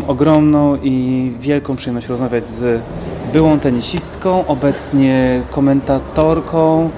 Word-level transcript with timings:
mam 0.00 0.10
ogromną 0.10 0.76
i 0.82 1.32
wielką 1.40 1.76
przyjemność 1.76 2.06
rozmawiać 2.06 2.48
z 2.48 2.82
byłą 3.32 3.60
tenisistką, 3.60 4.46
obecnie 4.46 5.42
komentatorką 5.50 6.90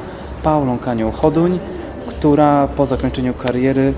Paulą 0.42 0.78
Kanią 0.78 1.10
Choduń, 1.10 1.58
która 2.06 2.68
po 2.68 2.86
zakończeniu 2.86 3.34
kariery 3.34 3.92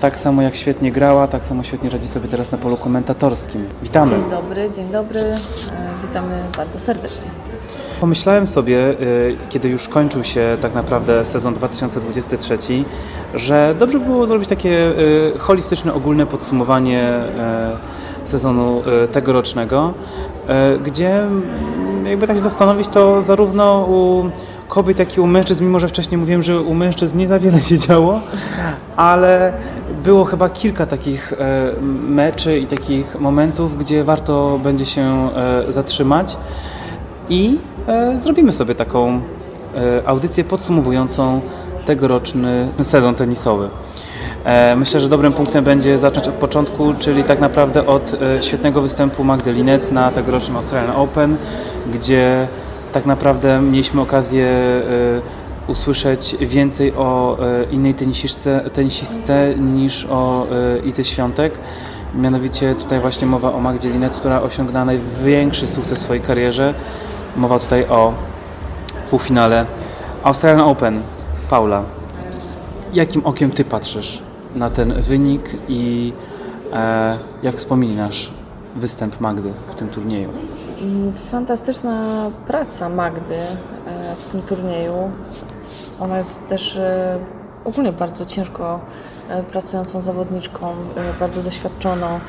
tak 0.00 0.18
samo 0.18 0.42
jak 0.42 0.54
świetnie 0.54 0.92
grała, 0.92 1.28
tak 1.28 1.44
samo 1.44 1.62
świetnie 1.62 1.90
radzi 1.90 2.08
sobie 2.08 2.28
teraz 2.28 2.52
na 2.52 2.58
polu 2.58 2.76
komentatorskim. 2.76 3.66
Witamy. 3.82 4.10
Dzień 4.10 4.30
dobry, 4.30 4.70
dzień 4.70 4.88
dobry. 4.88 5.20
E, 5.20 5.38
Witamy 6.02 6.42
bardzo 6.56 6.78
serdecznie. 6.78 7.30
Pomyślałem 8.00 8.46
sobie, 8.46 8.76
y, 9.00 9.36
kiedy 9.48 9.68
już 9.68 9.88
kończył 9.88 10.24
się 10.24 10.56
tak 10.60 10.74
naprawdę 10.74 11.24
sezon 11.24 11.54
2023, 11.54 12.58
że 13.34 13.74
dobrze 13.78 13.98
by 13.98 14.04
było 14.04 14.26
zrobić 14.26 14.48
takie 14.48 14.92
y, 15.34 15.38
holistyczne, 15.38 15.94
ogólne 15.94 16.26
podsumowanie 16.26 17.10
sezonu 18.24 18.82
y, 19.04 19.08
tegorocznego, 19.08 19.94
y, 20.74 20.78
gdzie 20.78 21.20
jakby 22.04 22.26
tak 22.26 22.36
się 22.36 22.42
zastanowić 22.42 22.88
to 22.88 23.22
zarówno 23.22 23.86
u 23.88 24.30
kobiet, 24.68 24.98
jak 24.98 25.16
i 25.16 25.20
u 25.20 25.26
mężczyzn, 25.26 25.64
mimo 25.64 25.80
że 25.80 25.88
wcześniej 25.88 26.18
mówiłem, 26.18 26.42
że 26.42 26.60
u 26.60 26.74
mężczyzn 26.74 27.18
nie 27.18 27.26
za 27.26 27.38
wiele 27.38 27.60
się 27.60 27.78
działo, 27.78 28.20
ale 28.96 29.52
było 30.04 30.24
chyba 30.24 30.50
kilka 30.50 30.86
takich 30.86 31.32
e, 31.32 31.36
meczy 32.08 32.58
i 32.58 32.66
takich 32.66 33.20
momentów, 33.20 33.78
gdzie 33.78 34.04
warto 34.04 34.60
będzie 34.62 34.86
się 34.86 35.30
e, 35.34 35.72
zatrzymać 35.72 36.36
i 37.28 37.58
e, 37.86 38.18
zrobimy 38.18 38.52
sobie 38.52 38.74
taką 38.74 39.20
e, 39.74 40.08
audycję 40.08 40.44
podsumowującą 40.44 41.40
tegoroczny 41.86 42.68
sezon 42.82 43.14
tenisowy. 43.14 43.68
E, 44.44 44.76
myślę, 44.76 45.00
że 45.00 45.08
dobrym 45.08 45.32
punktem 45.32 45.64
będzie 45.64 45.98
zacząć 45.98 46.28
od 46.28 46.34
początku, 46.34 46.94
czyli 46.98 47.24
tak 47.24 47.40
naprawdę 47.40 47.86
od 47.86 48.14
e, 48.38 48.42
świetnego 48.42 48.82
występu 48.82 49.24
Magdy 49.24 49.52
Linet 49.52 49.92
na 49.92 50.10
tegorocznym 50.10 50.56
Australian 50.56 50.96
Open, 50.96 51.36
gdzie 51.92 52.48
tak 52.92 53.06
naprawdę 53.06 53.60
mieliśmy 53.60 54.00
okazję 54.00 54.46
e, 54.46 55.70
usłyszeć 55.70 56.36
więcej 56.40 56.92
o 56.92 57.36
innej 57.70 57.94
tenisistce, 57.94 58.60
tenisistce 58.72 59.54
niż 59.54 60.06
o 60.10 60.46
Ity 60.84 61.04
Świątek. 61.04 61.52
Mianowicie 62.14 62.74
tutaj 62.74 63.00
właśnie 63.00 63.26
mowa 63.26 63.52
o 63.52 63.60
Magdzie 63.60 63.90
Linet, 63.90 64.16
która 64.16 64.42
osiągnęła 64.42 64.84
największy 64.84 65.66
sukces 65.66 65.98
w 65.98 66.02
swojej 66.02 66.22
karierze. 66.22 66.74
Mowa 67.36 67.58
tutaj 67.58 67.84
o 67.84 68.12
półfinale 69.10 69.66
Australian 70.24 70.68
Open. 70.68 71.00
Paula, 71.50 71.82
jakim 72.94 73.26
okiem 73.26 73.50
Ty 73.50 73.64
patrzysz 73.64 74.22
na 74.54 74.70
ten 74.70 75.02
wynik 75.02 75.56
i 75.68 76.12
e, 76.72 77.18
jak 77.42 77.54
wspominasz 77.54 78.30
występ 78.76 79.20
Magdy 79.20 79.52
w 79.68 79.74
tym 79.74 79.88
turnieju? 79.88 80.28
Fantastyczna 81.30 82.02
praca 82.46 82.88
Magdy 82.88 83.34
e, 83.34 84.14
w 84.14 84.32
tym 84.32 84.42
turnieju. 84.42 85.10
Ona 86.00 86.18
jest 86.18 86.48
też 86.48 86.76
e, 86.76 87.18
ogólnie 87.64 87.92
bardzo 87.92 88.26
ciężko 88.26 88.80
e, 89.28 89.42
pracującą 89.42 90.00
zawodniczką, 90.00 90.66
bardzo 91.20 91.42
doświadczoną 91.42 92.20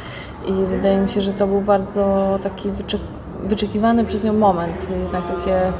i 0.47 0.53
wydaje 0.69 0.97
mi 0.97 1.09
się, 1.09 1.21
że 1.21 1.33
to 1.33 1.47
był 1.47 1.61
bardzo 1.61 2.39
taki 2.43 2.69
wyczek- 2.69 3.43
wyczekiwany 3.43 4.05
przez 4.05 4.23
nią 4.23 4.33
moment. 4.33 4.73
Jednak 5.03 5.27
takie 5.27 5.73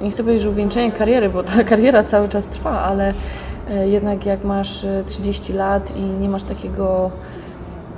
nie 0.00 0.10
chcę 0.10 0.22
powiedzieć, 0.22 0.42
że 0.42 0.50
uwieńczenie 0.50 0.92
kariery, 0.92 1.28
bo 1.28 1.42
ta 1.42 1.64
kariera 1.70 2.04
cały 2.04 2.28
czas 2.28 2.46
trwa, 2.46 2.80
ale 2.80 3.14
jednak 3.74 4.26
jak 4.26 4.44
masz 4.44 4.84
e, 4.84 5.04
30 5.06 5.52
lat 5.52 5.96
i 5.96 6.00
nie 6.00 6.28
masz 6.28 6.44
takiego 6.44 7.10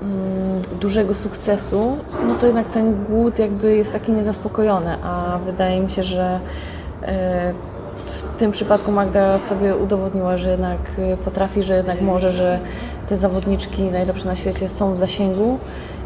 mm, 0.03 0.63
dużego 0.81 1.15
sukcesu, 1.15 1.97
no 2.29 2.35
to 2.35 2.47
jednak 2.47 2.69
ten 2.69 3.05
głód 3.05 3.39
jakby 3.39 3.77
jest 3.77 3.93
taki 3.93 4.13
niezaspokojony, 4.13 4.97
a 5.03 5.39
wydaje 5.47 5.81
mi 5.81 5.91
się, 5.91 6.03
że 6.03 6.41
e, 7.03 7.53
w 8.07 8.39
tym 8.39 8.51
przypadku 8.51 8.93
Magda 8.93 9.39
sobie 9.39 9.77
udowodniła, 9.77 10.37
że 10.37 10.51
jednak 10.51 10.79
e, 10.99 11.17
potrafi, 11.17 11.63
że 11.63 11.77
jednak 11.77 12.01
może, 12.01 12.33
że 12.33 12.61
te 13.09 13.17
zawodniczki 13.17 13.83
najlepsze 13.83 14.29
na 14.29 14.37
świecie 14.37 14.69
są 14.69 14.95
w 14.95 14.99
zasięgu 14.99 15.59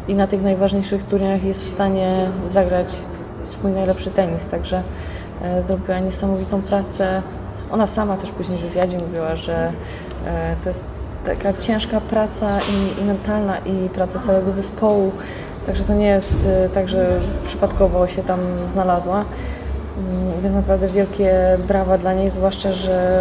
i 0.07 0.15
na 0.15 0.27
tych 0.27 0.43
najważniejszych 0.43 1.03
turniejach 1.03 1.43
jest 1.43 1.63
w 1.63 1.67
stanie 1.67 2.15
zagrać 2.45 2.97
swój 3.41 3.71
najlepszy 3.71 4.09
tenis, 4.09 4.47
także 4.47 4.81
e, 5.41 5.61
zrobiła 5.61 5.99
niesamowitą 5.99 6.61
pracę. 6.61 7.21
Ona 7.71 7.87
sama 7.87 8.17
też 8.17 8.31
później 8.31 8.57
w 8.57 8.61
wywiadzie 8.61 8.97
mówiła, 8.97 9.35
że 9.35 9.71
e, 10.25 10.55
to 10.63 10.69
jest 10.69 10.81
taka 11.25 11.53
ciężka 11.53 12.01
praca 12.01 12.59
i, 12.61 13.01
i 13.01 13.03
mentalna 13.05 13.57
i 13.57 13.89
praca 13.89 14.19
całego 14.19 14.51
zespołu, 14.51 15.11
także 15.65 15.83
to 15.83 15.93
nie 15.93 16.07
jest 16.07 16.35
e, 16.65 16.69
tak, 16.69 16.89
że 16.89 17.19
przypadkowo 17.45 18.07
się 18.07 18.23
tam 18.23 18.39
znalazła. 18.65 19.25
Mm, 19.97 20.41
Więc 20.41 20.53
naprawdę 20.53 20.87
wielkie 20.87 21.57
brawa 21.67 21.97
dla 21.97 22.13
niej, 22.13 22.29
zwłaszcza, 22.29 22.71
że 22.71 23.19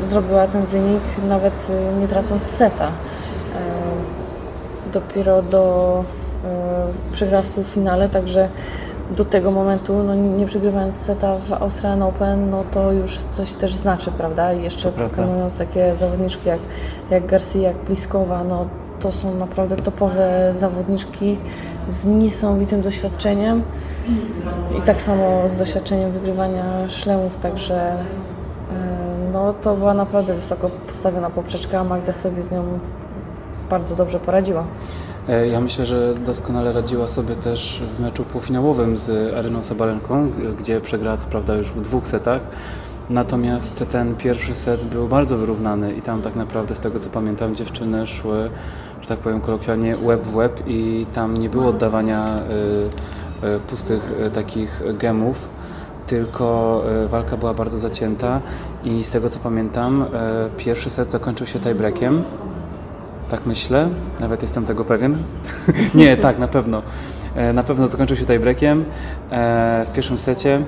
e, 0.00 0.06
zrobiła 0.06 0.46
ten 0.46 0.66
wynik 0.66 1.02
nawet 1.28 1.68
nie 2.00 2.08
tracąc 2.08 2.46
seta. 2.46 2.90
Dopiero 4.92 5.42
do 5.42 6.04
przegrała 7.12 7.42
w 7.42 7.46
półfinale, 7.46 8.08
także 8.08 8.48
do 9.10 9.24
tego 9.24 9.50
momentu, 9.50 10.02
no 10.02 10.14
nie 10.14 10.46
przegrywając 10.46 10.96
seta 10.96 11.38
w 11.38 11.52
Australian 11.52 12.02
Open, 12.02 12.50
no 12.50 12.64
to 12.70 12.92
już 12.92 13.18
coś 13.18 13.52
też 13.52 13.74
znaczy, 13.74 14.10
prawda? 14.10 14.52
I 14.52 14.62
jeszcze 14.62 14.92
pokonując 14.92 15.58
takie 15.58 15.96
zawodniczki 15.96 16.48
jak, 16.48 16.60
jak 17.10 17.26
Garcia, 17.26 17.58
jak 17.58 17.76
Pliskowa, 17.76 18.44
no 18.44 18.66
to 19.00 19.12
są 19.12 19.34
naprawdę 19.34 19.76
topowe 19.76 20.52
zawodniczki 20.54 21.38
z 21.86 22.06
niesamowitym 22.06 22.82
doświadczeniem 22.82 23.62
i 24.78 24.82
tak 24.82 25.00
samo 25.02 25.48
z 25.48 25.54
doświadczeniem 25.54 26.12
wygrywania 26.12 26.88
szlemów, 26.88 27.36
także 27.36 27.92
e, 27.92 27.96
no 29.32 29.54
to 29.62 29.76
była 29.76 29.94
naprawdę 29.94 30.34
wysoko 30.34 30.70
postawiona 30.90 31.30
poprzeczka, 31.30 31.80
a 31.80 31.84
Magda 31.84 32.12
sobie 32.12 32.42
z 32.42 32.52
nią 32.52 32.64
bardzo 33.70 33.96
dobrze 33.96 34.18
poradziła. 34.18 34.64
E, 35.28 35.48
Ja 35.48 35.60
myślę, 35.60 35.86
że 35.86 36.14
doskonale 36.14 36.72
radziła 36.72 37.08
sobie 37.08 37.36
też 37.36 37.82
w 37.96 38.00
meczu 38.00 38.24
półfinałowym 38.24 38.98
z 38.98 39.34
Areną 39.34 39.62
Sabalenką, 39.62 40.30
gdzie 40.58 40.80
przegrała 40.80 41.16
co 41.16 41.28
prawda 41.28 41.54
już 41.54 41.70
w 41.72 41.80
dwóch 41.80 42.08
setach. 42.08 42.40
Natomiast 43.10 43.84
ten 43.90 44.14
pierwszy 44.14 44.54
set 44.54 44.84
był 44.84 45.08
bardzo 45.08 45.36
wyrównany 45.36 45.92
i 45.92 46.02
tam 46.02 46.22
tak 46.22 46.36
naprawdę 46.36 46.74
z 46.74 46.80
tego 46.80 46.98
co 46.98 47.10
pamiętam 47.10 47.56
dziewczyny 47.56 48.06
szły, 48.06 48.50
że 49.02 49.08
tak 49.08 49.18
powiem 49.18 49.40
kolokwialnie, 49.40 49.96
łeb 50.02 50.22
w 50.22 50.36
łeb 50.36 50.62
i 50.66 51.06
tam 51.12 51.36
nie 51.36 51.48
było 51.48 51.66
oddawania 51.66 52.38
y, 53.42 53.46
y, 53.46 53.60
pustych 53.60 54.12
y, 54.26 54.30
takich 54.30 54.82
gemów, 54.98 55.48
tylko 56.06 56.82
walka 57.08 57.36
była 57.36 57.54
bardzo 57.54 57.78
zacięta 57.78 58.40
i 58.84 59.04
z 59.04 59.10
tego 59.10 59.28
co 59.28 59.38
pamiętam 59.40 60.06
pierwszy 60.56 60.90
set 60.90 61.10
zakończył 61.10 61.46
się 61.46 61.58
tiebreakiem. 61.60 62.22
Tak 63.30 63.46
myślę, 63.46 63.88
nawet 64.20 64.42
jestem 64.42 64.64
tego 64.64 64.84
pewien. 64.84 65.16
Nie, 65.94 66.16
tak, 66.16 66.38
na 66.38 66.48
pewno. 66.48 66.82
E, 67.36 67.52
Na 67.52 67.62
pewno 67.62 67.88
zakończył 67.88 68.16
się 68.16 68.24
tiebreakiem 68.24 68.84
e, 69.30 69.86
w 69.90 69.92
pierwszym 69.92 70.18
secie. 70.18 70.60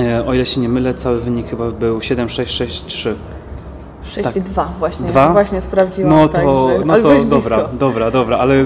E, 0.00 0.26
O 0.26 0.34
ile 0.34 0.46
się 0.46 0.60
nie 0.60 0.68
mylę, 0.68 0.94
cały 0.94 1.20
wynik 1.20 1.46
chyba 1.48 1.70
był 1.70 1.98
7-6-6-3. 1.98 3.14
6-2 4.16 4.66
właśnie, 4.78 5.08
Dwa? 5.08 5.32
właśnie 5.32 5.60
sprawdziłam. 5.60 6.10
No 6.12 6.28
to, 6.28 6.34
także, 6.34 6.86
no 6.86 6.98
to 7.00 7.24
dobra, 7.24 7.68
dobra, 7.78 8.10
dobra, 8.10 8.38
ale 8.38 8.64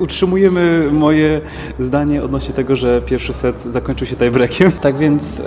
utrzymujemy 0.00 0.88
moje 0.92 1.40
zdanie 1.78 2.22
odnośnie 2.22 2.54
tego, 2.54 2.76
że 2.76 3.02
pierwszy 3.02 3.32
set 3.32 3.60
zakończył 3.62 4.06
się 4.06 4.16
tiebreakiem. 4.16 4.72
Tak 4.72 4.96
więc 4.96 5.40
e, 5.40 5.44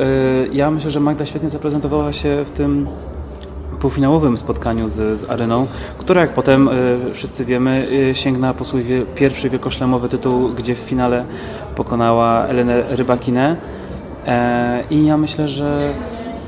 ja 0.51 0.71
myślę, 0.71 0.91
że 0.91 0.99
Magda 0.99 1.25
świetnie 1.25 1.49
zaprezentowała 1.49 2.13
się 2.13 2.43
w 2.45 2.49
tym 2.49 2.87
półfinałowym 3.85 4.37
spotkaniu 4.37 4.87
z, 4.87 5.19
z 5.19 5.29
Areną, 5.29 5.67
która 5.97 6.21
jak 6.21 6.33
potem 6.33 6.69
e, 6.69 6.71
wszyscy 7.13 7.45
wiemy 7.45 7.87
e, 8.09 8.15
sięgnęła 8.15 8.53
po 8.53 8.65
swój 8.65 8.83
wie, 8.83 9.05
pierwszy 9.15 9.49
wielkoszlemowy 9.49 10.09
tytuł, 10.09 10.49
gdzie 10.49 10.75
w 10.75 10.79
finale 10.79 11.25
pokonała 11.75 12.45
Elenę 12.45 12.83
Rybakinę. 12.89 13.55
E, 14.27 14.83
i 14.89 15.05
ja 15.05 15.17
myślę, 15.17 15.47
że 15.47 15.93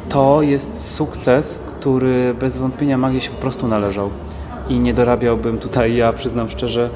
to 0.09 0.41
jest 0.41 0.91
sukces, 0.95 1.59
który 1.67 2.33
bez 2.39 2.57
wątpienia 2.57 2.97
Magdzie 2.97 3.21
się 3.21 3.29
po 3.29 3.41
prostu 3.41 3.67
należał. 3.67 4.09
I 4.69 4.79
nie 4.79 4.93
dorabiałbym 4.93 5.57
tutaj, 5.57 5.95
ja 5.95 6.13
przyznam 6.13 6.49
szczerze, 6.49 6.89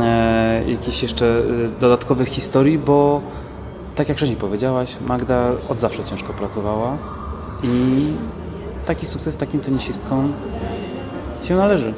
e, 0.00 0.62
jakichś 0.68 1.02
jeszcze 1.02 1.42
dodatkowych 1.80 2.28
historii, 2.28 2.78
bo 2.78 3.20
tak 3.94 4.08
jak 4.08 4.16
wcześniej 4.16 4.38
powiedziałaś, 4.38 4.96
Magda 5.08 5.50
od 5.68 5.78
zawsze 5.78 6.04
ciężko 6.04 6.32
pracowała 6.32 6.98
i 7.62 8.06
taki 8.86 9.06
sukces 9.06 9.36
takim 9.36 9.60
tenisistkom 9.60 10.32
się 11.42 11.54
należy. 11.54 11.94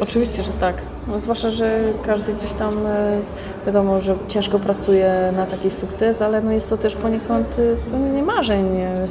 Oczywiście, 0.00 0.42
że 0.42 0.52
tak. 0.52 0.82
No, 1.08 1.20
zwłaszcza, 1.20 1.50
że 1.50 1.80
każdy 2.06 2.34
gdzieś 2.34 2.52
tam 2.52 2.86
e, 2.86 3.20
wiadomo, 3.66 4.00
że 4.00 4.14
ciężko 4.28 4.58
pracuje 4.58 5.32
na 5.36 5.46
taki 5.46 5.70
sukces, 5.70 6.22
ale 6.22 6.42
no 6.42 6.52
jest 6.52 6.70
to 6.70 6.76
też 6.76 6.96
poniekąd 6.96 7.56
e, 7.58 7.76
spełnienie 7.76 8.22
marzeń 8.22 8.76
e, 8.76 9.06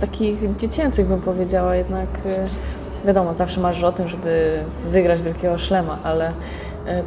takich 0.00 0.56
dziecięcych 0.56 1.06
bym 1.06 1.20
powiedziała 1.20 1.76
jednak 1.76 2.08
wiadomo, 3.04 3.34
zawsze 3.34 3.60
marzysz 3.60 3.84
o 3.84 3.92
tym, 3.92 4.08
żeby 4.08 4.58
wygrać 4.88 5.22
wielkiego 5.22 5.58
szlema, 5.58 5.98
ale 6.04 6.32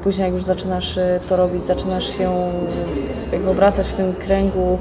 Później 0.04 0.26
jak 0.26 0.34
już 0.34 0.44
zaczynasz 0.44 1.00
to 1.30 1.38
robić, 1.38 1.64
zaczynasz 1.64 2.18
się 2.18 2.32
jakby 3.32 3.50
obracać 3.50 3.88
w 3.88 3.94
tym 3.94 4.14
kręgu 4.14 4.80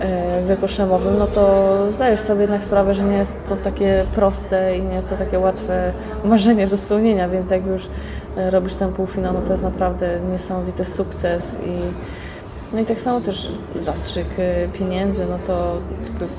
e, 0.00 0.42
wielkoszlemowym, 0.48 1.18
no 1.18 1.26
to 1.26 1.76
zdajesz 1.90 2.20
sobie 2.20 2.40
jednak 2.40 2.62
sprawę, 2.62 2.94
że 2.94 3.04
nie 3.04 3.16
jest 3.16 3.36
to 3.48 3.56
takie 3.56 4.06
proste 4.14 4.76
i 4.76 4.82
nie 4.82 4.94
jest 4.94 5.10
to 5.10 5.16
takie 5.16 5.38
łatwe 5.38 5.92
marzenie 6.24 6.66
do 6.66 6.76
spełnienia, 6.76 7.28
więc 7.28 7.50
jak 7.50 7.66
już 7.66 7.88
e, 8.36 8.50
robisz 8.50 8.74
ten 8.74 8.92
półfinał, 8.92 9.34
no 9.34 9.42
to 9.42 9.52
jest 9.52 9.64
naprawdę 9.64 10.20
niesamowity 10.32 10.84
sukces 10.84 11.58
i 11.66 11.70
no 12.72 12.80
i 12.80 12.84
tak 12.84 13.00
samo 13.00 13.20
też 13.20 13.48
zastrzyk 13.76 14.26
e, 14.38 14.68
pieniędzy, 14.68 15.26
no 15.26 15.38
to 15.46 15.78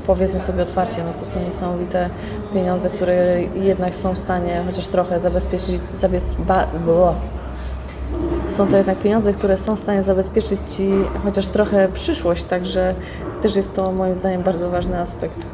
powiedzmy 0.07 0.39
sobie 0.39 0.63
otwarcie, 0.63 1.03
no 1.03 1.19
to 1.19 1.25
są 1.25 1.43
niesamowite 1.43 2.09
pieniądze, 2.53 2.89
które 2.89 3.41
jednak 3.41 3.95
są 3.95 4.13
w 4.13 4.17
stanie 4.17 4.63
chociaż 4.65 4.87
trochę 4.87 5.19
zabezpieczyć, 5.19 5.81
zabiez, 5.93 6.33
ba. 6.33 6.67
Są 8.49 8.67
to 8.67 8.77
jednak 8.77 8.97
pieniądze, 8.99 9.33
które 9.33 9.57
są 9.57 9.75
w 9.75 9.79
stanie 9.79 10.03
zabezpieczyć 10.03 10.59
Ci 10.67 10.89
chociaż 11.23 11.47
trochę 11.47 11.89
przyszłość, 11.93 12.43
także 12.43 12.95
też 13.41 13.55
jest 13.55 13.73
to 13.73 13.91
moim 13.91 14.15
zdaniem 14.15 14.43
bardzo 14.43 14.69
ważny 14.69 14.99
aspekt. 14.99 15.45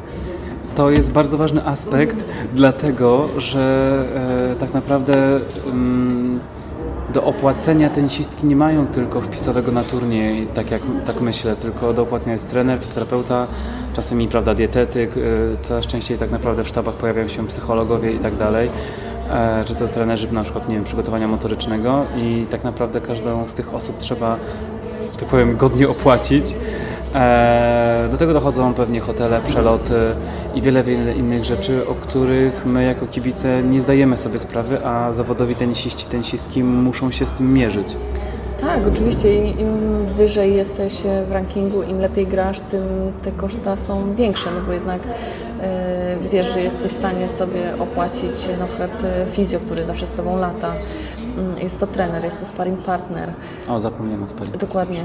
To 0.74 0.90
jest 0.90 1.12
bardzo 1.12 1.38
ważny 1.38 1.66
aspekt, 1.66 2.24
dlatego 2.52 3.28
że 3.38 4.04
e, 4.52 4.56
tak 4.56 4.74
naprawdę 4.74 5.40
mm, 5.66 6.40
do 7.12 7.24
opłacenia 7.24 7.90
tenisistki 7.90 8.46
nie 8.46 8.56
mają 8.56 8.86
tylko 8.86 9.20
wpisowego 9.20 9.72
na 9.72 9.84
turniej, 9.84 10.46
tak 10.46 10.70
jak 10.70 10.82
tak 11.06 11.20
myślę, 11.20 11.56
tylko 11.56 11.92
do 11.92 12.02
opłacenia 12.02 12.32
jest 12.32 12.50
trener, 12.50 12.78
fizjoterapeuta, 12.78 13.46
czasami 13.92 14.28
prawda, 14.28 14.54
dietetyk, 14.54 15.10
e, 15.16 15.20
coraz 15.62 15.86
częściej 15.86 16.18
tak 16.18 16.30
naprawdę 16.30 16.64
w 16.64 16.68
sztabach 16.68 16.94
pojawiają 16.94 17.28
się 17.28 17.46
psychologowie 17.46 18.12
i 18.12 18.18
tak 18.18 18.36
dalej, 18.36 18.70
czy 19.64 19.74
to 19.74 19.88
trenerzy 19.88 20.32
na 20.32 20.42
przykład, 20.42 20.68
nie 20.68 20.74
wiem, 20.74 20.84
przygotowania 20.84 21.28
motorycznego 21.28 22.04
i 22.16 22.46
tak 22.50 22.64
naprawdę 22.64 23.00
każdą 23.00 23.46
z 23.46 23.54
tych 23.54 23.74
osób 23.74 23.98
trzeba, 23.98 24.36
że 25.12 25.18
tak 25.18 25.28
powiem, 25.28 25.56
godnie 25.56 25.88
opłacić. 25.88 26.56
E, 27.14 28.08
Do 28.10 28.16
tego 28.16 28.32
dochodzą 28.34 28.74
pewnie 28.74 29.00
hotele, 29.00 29.40
przeloty 29.42 29.94
i 30.54 30.62
wiele, 30.62 30.82
wiele 30.82 31.14
innych 31.14 31.44
rzeczy, 31.44 31.88
o 31.88 31.94
których 31.94 32.66
my 32.66 32.84
jako 32.84 33.06
kibice 33.06 33.62
nie 33.62 33.80
zdajemy 33.80 34.16
sobie 34.16 34.38
sprawy, 34.38 34.86
a 34.86 35.12
zawodowi 35.12 35.54
tenisiści, 35.54 36.06
tenisistki 36.06 36.64
muszą 36.64 37.10
się 37.10 37.26
z 37.26 37.32
tym 37.32 37.52
mierzyć. 37.52 37.96
Tak, 38.64 38.80
oczywiście 38.92 39.50
im 39.50 40.06
wyżej 40.06 40.54
jesteś 40.54 41.02
w 41.28 41.32
rankingu, 41.32 41.82
im 41.82 41.98
lepiej 42.00 42.26
grasz, 42.26 42.60
tym 42.60 42.82
te 43.22 43.32
koszta 43.32 43.76
są 43.76 44.14
większe, 44.14 44.50
no 44.54 44.60
bo 44.66 44.72
jednak 44.72 45.00
e, 45.60 46.16
wiesz, 46.32 46.46
że 46.46 46.60
jesteś 46.60 46.92
w 46.92 46.96
stanie 46.96 47.28
sobie 47.28 47.72
opłacić 47.78 48.48
na 48.58 48.66
przykład 48.66 48.90
e, 49.04 49.26
fizjo, 49.26 49.60
który 49.60 49.84
zawsze 49.84 50.06
z 50.06 50.12
Tobą 50.12 50.38
lata. 50.38 50.72
Mm, 51.38 51.58
Jest 51.62 51.80
to 51.80 51.86
trener, 51.86 52.24
jest 52.24 52.38
to 52.40 52.44
sparring 52.46 52.80
partner. 52.80 53.28
O, 53.68 53.80
zapomniałem 53.80 54.22
o 54.22 54.28
sparingu. 54.28 54.58
Dokładnie. 54.58 55.04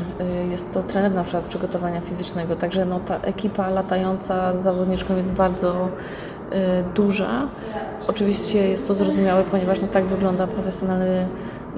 Jest 0.51 0.73
to 0.73 0.83
trener 0.83 1.11
na 1.11 1.23
przykład 1.23 1.43
przygotowania 1.43 2.01
fizycznego, 2.01 2.55
także 2.55 2.85
no, 2.85 2.99
ta 2.99 3.17
ekipa 3.17 3.69
latająca 3.69 4.57
z 4.59 4.63
zawodniczką 4.63 5.15
jest 5.17 5.31
bardzo 5.31 5.87
y, 5.87 6.55
duża. 6.95 7.47
Oczywiście 8.07 8.69
jest 8.69 8.87
to 8.87 8.93
zrozumiałe, 8.93 9.43
ponieważ 9.43 9.81
no, 9.81 9.87
tak 9.87 10.05
wygląda 10.05 10.47
profesjonalny 10.47 11.25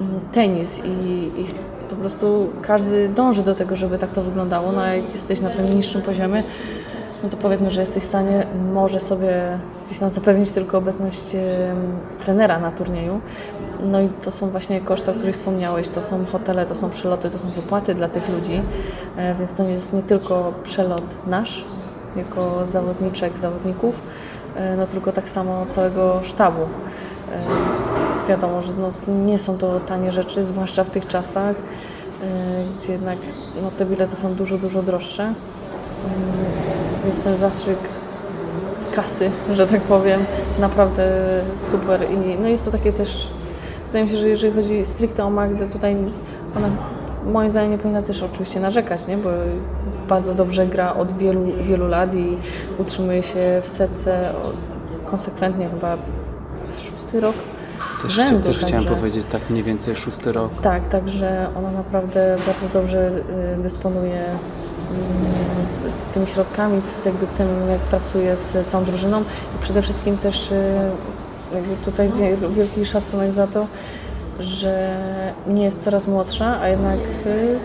mm, 0.00 0.20
tenis 0.32 0.80
i, 0.84 1.40
i 1.40 1.44
po 1.92 2.00
prostu 2.00 2.48
każdy 2.62 3.08
dąży 3.08 3.42
do 3.42 3.54
tego, 3.54 3.76
żeby 3.76 3.98
tak 3.98 4.10
to 4.10 4.22
wyglądało. 4.22 4.72
No, 4.72 4.86
jak 4.86 5.12
jesteś 5.12 5.40
na 5.40 5.50
tym 5.50 5.70
niższym 5.70 6.02
poziomie, 6.02 6.42
no 7.22 7.28
to 7.28 7.36
powiedzmy, 7.36 7.70
że 7.70 7.80
jesteś 7.80 8.02
w 8.02 8.06
stanie 8.06 8.46
może 8.72 9.00
sobie 9.00 9.58
gdzieś 9.86 9.98
tam 9.98 10.10
zapewnić 10.10 10.50
tylko 10.50 10.78
obecność 10.78 11.36
trenera 12.24 12.58
na 12.58 12.70
turnieju. 12.70 13.20
No 13.82 14.00
i 14.00 14.08
to 14.08 14.30
są 14.30 14.50
właśnie 14.50 14.80
koszty, 14.80 15.10
o 15.10 15.14
których 15.14 15.34
wspomniałeś, 15.34 15.88
to 15.88 16.02
są 16.02 16.24
hotele, 16.26 16.66
to 16.66 16.74
są 16.74 16.90
przeloty, 16.90 17.30
to 17.30 17.38
są 17.38 17.48
wypłaty 17.48 17.94
dla 17.94 18.08
tych 18.08 18.28
ludzi, 18.28 18.62
e, 19.16 19.34
więc 19.34 19.52
to 19.52 19.64
jest 19.64 19.92
nie 19.92 20.02
tylko 20.02 20.52
przelot 20.64 21.04
nasz, 21.26 21.64
jako 22.16 22.66
zawodniczek, 22.66 23.38
zawodników, 23.38 24.00
e, 24.56 24.76
no 24.76 24.86
tylko 24.86 25.12
tak 25.12 25.28
samo 25.28 25.66
całego 25.68 26.20
sztabu. 26.22 26.60
E, 28.24 28.28
Wiadomo, 28.28 28.62
że 28.62 28.72
no, 28.72 29.12
nie 29.24 29.38
są 29.38 29.58
to 29.58 29.80
tanie 29.80 30.12
rzeczy, 30.12 30.44
zwłaszcza 30.44 30.84
w 30.84 30.90
tych 30.90 31.06
czasach, 31.06 31.56
e, 31.56 32.26
gdzie 32.78 32.92
jednak 32.92 33.18
no, 33.62 33.70
te 33.78 33.86
bilety 33.86 34.16
są 34.16 34.34
dużo, 34.34 34.58
dużo 34.58 34.82
droższe. 34.82 35.22
Mm, 35.22 35.36
Więc 37.04 37.18
ten 37.18 37.38
zastrzyk 37.38 37.78
kasy, 38.94 39.30
że 39.52 39.66
tak 39.66 39.80
powiem, 39.80 40.24
naprawdę 40.58 41.24
super. 41.54 42.10
I 42.10 42.38
no 42.40 42.48
jest 42.48 42.64
to 42.64 42.70
takie 42.70 42.92
też, 42.92 43.30
wydaje 43.86 44.04
mi 44.04 44.10
się, 44.10 44.16
że 44.16 44.28
jeżeli 44.28 44.52
chodzi 44.52 44.84
stricte 44.84 45.24
o 45.24 45.30
Magdę, 45.30 45.66
tutaj 45.66 45.96
ona 46.56 46.68
moim 47.26 47.50
zdaniem 47.50 47.70
nie 47.70 47.78
powinna 47.78 48.02
też 48.02 48.22
oczywiście 48.22 48.60
narzekać, 48.60 49.06
nie? 49.06 49.16
bo 49.16 49.30
bardzo 50.08 50.34
dobrze 50.34 50.66
gra 50.66 50.94
od 50.94 51.12
wielu, 51.12 51.40
wielu 51.62 51.88
lat 51.88 52.14
i 52.14 52.36
utrzymuje 52.78 53.22
się 53.22 53.60
w 53.62 53.68
setce 53.68 54.32
konsekwentnie 55.06 55.68
chyba 55.68 55.96
szósty 56.78 57.20
rok 57.20 57.34
Też, 58.02 58.10
rzędu. 58.16 58.46
też 58.46 58.58
chciałem 58.58 58.84
także- 58.84 58.94
powiedzieć 59.00 59.26
tak 59.26 59.50
mniej 59.50 59.62
więcej 59.62 59.96
szósty 59.96 60.32
rok. 60.32 60.50
tak, 60.62 60.88
także 60.88 61.46
ona 61.58 61.70
naprawdę 61.70 62.36
bardzo 62.46 62.68
dobrze 62.72 63.10
y, 63.58 63.62
dysponuje 63.62 64.20
mm, 64.24 65.68
z 65.68 65.86
tymi 66.14 66.26
środkami, 66.26 66.80
z 66.88 67.04
jakby 67.04 67.26
tym, 67.26 67.48
jak 67.70 67.80
pracuje 67.80 68.36
z 68.36 68.66
całą 68.66 68.84
drużyną 68.84 69.20
i 69.20 69.62
przede 69.62 69.82
wszystkim 69.82 70.18
też 70.18 70.50
y, 70.52 70.54
jakby 71.54 71.76
tutaj 71.84 72.12
wie- 72.12 72.48
wielki 72.48 72.84
szacunek 72.84 73.32
za 73.32 73.46
to, 73.46 73.66
że 74.40 74.96
nie 75.46 75.64
jest 75.64 75.82
coraz 75.82 76.06
młodsza, 76.08 76.60
a 76.60 76.68
jednak 76.68 76.98
y, 77.26 77.58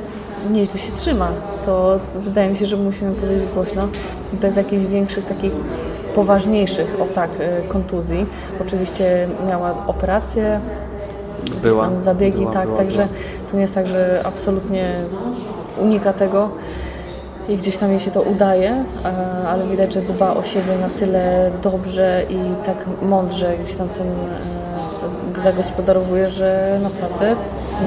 nieźle 0.51 0.80
się 0.80 0.92
trzyma. 0.92 1.31
To 1.66 2.00
wydaje 2.16 2.50
mi 2.50 2.57
się, 2.57 2.66
że 2.66 2.78
musimy 2.78 3.12
powiedzieć 3.16 3.48
głośno, 3.54 3.88
bez 4.34 4.56
jakichś 4.56 4.86
większych 4.86 5.25
takich 5.25 5.51
poważniejszych, 6.17 6.95
o 7.01 7.05
tak, 7.05 7.29
y, 7.65 7.67
kontuzji. 7.67 8.25
Oczywiście 8.61 9.27
miała 9.47 9.87
operację, 9.87 10.59
Była, 11.61 11.83
tam 11.83 11.99
zabiegi, 11.99 12.39
była, 12.39 12.53
tak, 12.53 12.65
była, 12.65 12.77
także 12.77 12.97
była. 12.97 13.47
to 13.51 13.55
nie 13.55 13.61
jest 13.61 13.75
tak, 13.75 13.87
że 13.87 14.21
absolutnie 14.25 14.95
unika 15.81 16.13
tego 16.13 16.49
i 17.49 17.57
gdzieś 17.57 17.77
tam 17.77 17.89
jej 17.89 17.99
się 17.99 18.11
to 18.11 18.21
udaje, 18.21 18.83
ale 19.47 19.67
widać, 19.67 19.93
że 19.93 20.01
dba 20.01 20.33
o 20.33 20.43
siebie 20.43 20.77
na 20.81 20.89
tyle 20.89 21.51
dobrze 21.61 22.23
i 22.29 22.65
tak 22.65 22.85
mądrze 23.01 23.57
gdzieś 23.57 23.75
tam 23.75 23.89
tym 23.89 24.07
e, 24.07 25.39
zagospodarowuje, 25.39 26.29
że 26.31 26.79
naprawdę 26.83 27.35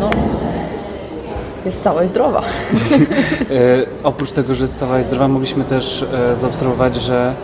no, 0.01 0.11
jest 1.67 1.83
cała 1.83 2.03
i 2.05 2.09
zdrowa. 2.09 2.43
E, 3.51 4.05
oprócz 4.05 4.33
tego, 4.33 4.55
że 4.55 4.65
jest 4.65 4.79
cała 4.79 4.99
i 4.99 5.03
zdrowa, 5.03 5.29
mogliśmy 5.29 5.65
też 5.65 6.05
e, 6.13 6.37
zaobserwować, 6.37 6.97
że 6.97 7.35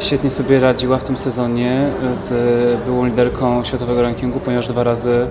świetnie 0.00 0.30
sobie 0.30 0.60
radziła 0.60 0.98
w 0.98 1.04
tym 1.04 1.18
sezonie 1.18 1.90
z 2.10 2.34
byłą 2.84 3.04
liderką 3.04 3.64
światowego 3.64 4.02
rankingu, 4.02 4.40
ponieważ 4.40 4.68
dwa 4.68 4.84
razy 4.84 5.26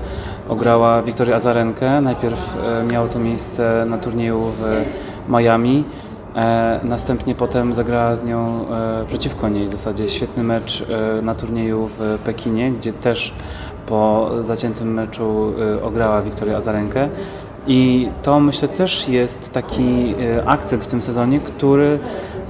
ograła 0.50 1.02
Wiktorię 1.02 1.36
Azarenkę. 1.36 2.02
Najpierw 2.02 2.58
e, 2.64 2.84
miało 2.84 3.08
to 3.08 3.20
miejsce 3.20 3.86
na 3.90 3.98
turnieju 3.98 4.42
w 4.42 4.84
Miami, 5.30 5.84
e, 6.36 6.80
następnie 6.84 7.36
potem 7.36 7.74
zagrała 7.74 8.16
z 8.16 8.24
nią 8.24 8.66
e, 8.70 9.06
przeciwko 9.08 9.50
niej 9.50 9.68
w 9.68 9.72
zasadzie 9.72 10.10
świetny 10.10 10.44
mecz 10.44 10.86
e, 10.90 11.22
na 11.22 11.36
turnieju 11.36 11.90
w 12.00 12.20
Pekinie, 12.24 12.72
gdzie 12.72 12.94
też 12.94 13.34
po 13.88 14.30
zaciętym 14.42 14.94
meczu 14.94 15.54
e, 15.78 15.84
ograła 15.84 16.22
Wiktorię 16.22 16.56
Azarenkę. 16.56 17.10
I 17.68 18.10
to 18.24 18.40
myślę 18.40 18.68
też 18.68 19.10
jest 19.10 19.52
taki 19.52 20.16
e, 20.40 20.50
akcent 20.50 20.84
w 20.84 20.88
tym 20.88 21.02
sezonie, 21.02 21.40
który 21.40 22.00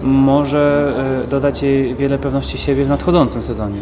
może 0.02 0.94
e, 1.24 1.28
dodać 1.28 1.64
jej 1.64 1.96
wiele 1.96 2.18
pewności 2.18 2.58
siebie 2.58 2.86
w 2.86 2.90
nadchodzącym 2.90 3.44
sezonie. 3.44 3.80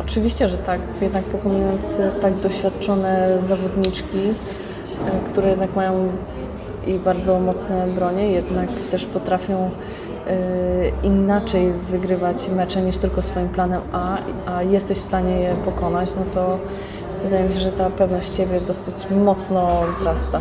Oczywiście, 0.00 0.48
że 0.48 0.58
tak, 0.58 0.80
jednak 1.00 1.24
pokonując 1.24 1.98
e, 1.98 2.10
tak 2.20 2.34
doświadczone 2.34 3.40
zawodniczki, 3.40 4.18
e, 4.18 5.30
które 5.30 5.48
jednak 5.48 5.76
mają 5.76 6.08
i 6.86 6.98
bardzo 6.98 7.40
mocne 7.40 7.86
bronie, 7.86 8.32
jednak 8.32 8.68
też 8.90 9.06
potrafią 9.06 9.70
inaczej 11.02 11.72
wygrywać 11.72 12.48
mecze 12.56 12.82
niż 12.82 12.98
tylko 12.98 13.22
swoim 13.22 13.48
planem 13.48 13.80
A, 13.92 14.18
a 14.46 14.62
jesteś 14.62 14.98
w 14.98 15.04
stanie 15.04 15.40
je 15.40 15.54
pokonać, 15.64 16.10
no 16.16 16.22
to 16.34 16.58
wydaje 17.24 17.48
mi 17.48 17.52
się, 17.52 17.60
że 17.60 17.72
ta 17.72 17.90
pewność 17.90 18.34
siebie 18.34 18.60
dosyć 18.60 19.10
mocno 19.10 19.80
wzrasta. 19.92 20.40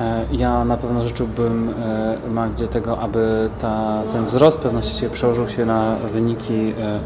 E, 0.00 0.24
Ja 0.32 0.64
na 0.64 0.76
pewno 0.76 1.04
życzyłbym 1.04 1.68
e, 1.68 2.30
Magdzie 2.30 2.68
tego, 2.68 2.98
aby 2.98 3.48
ta, 3.58 4.02
ten 4.12 4.24
wzrost 4.24 4.60
pewności 4.60 4.98
siebie 4.98 5.14
przełożył 5.14 5.48
się 5.48 5.66
na 5.66 5.96
wyniki 6.12 6.54
e, 6.54 6.98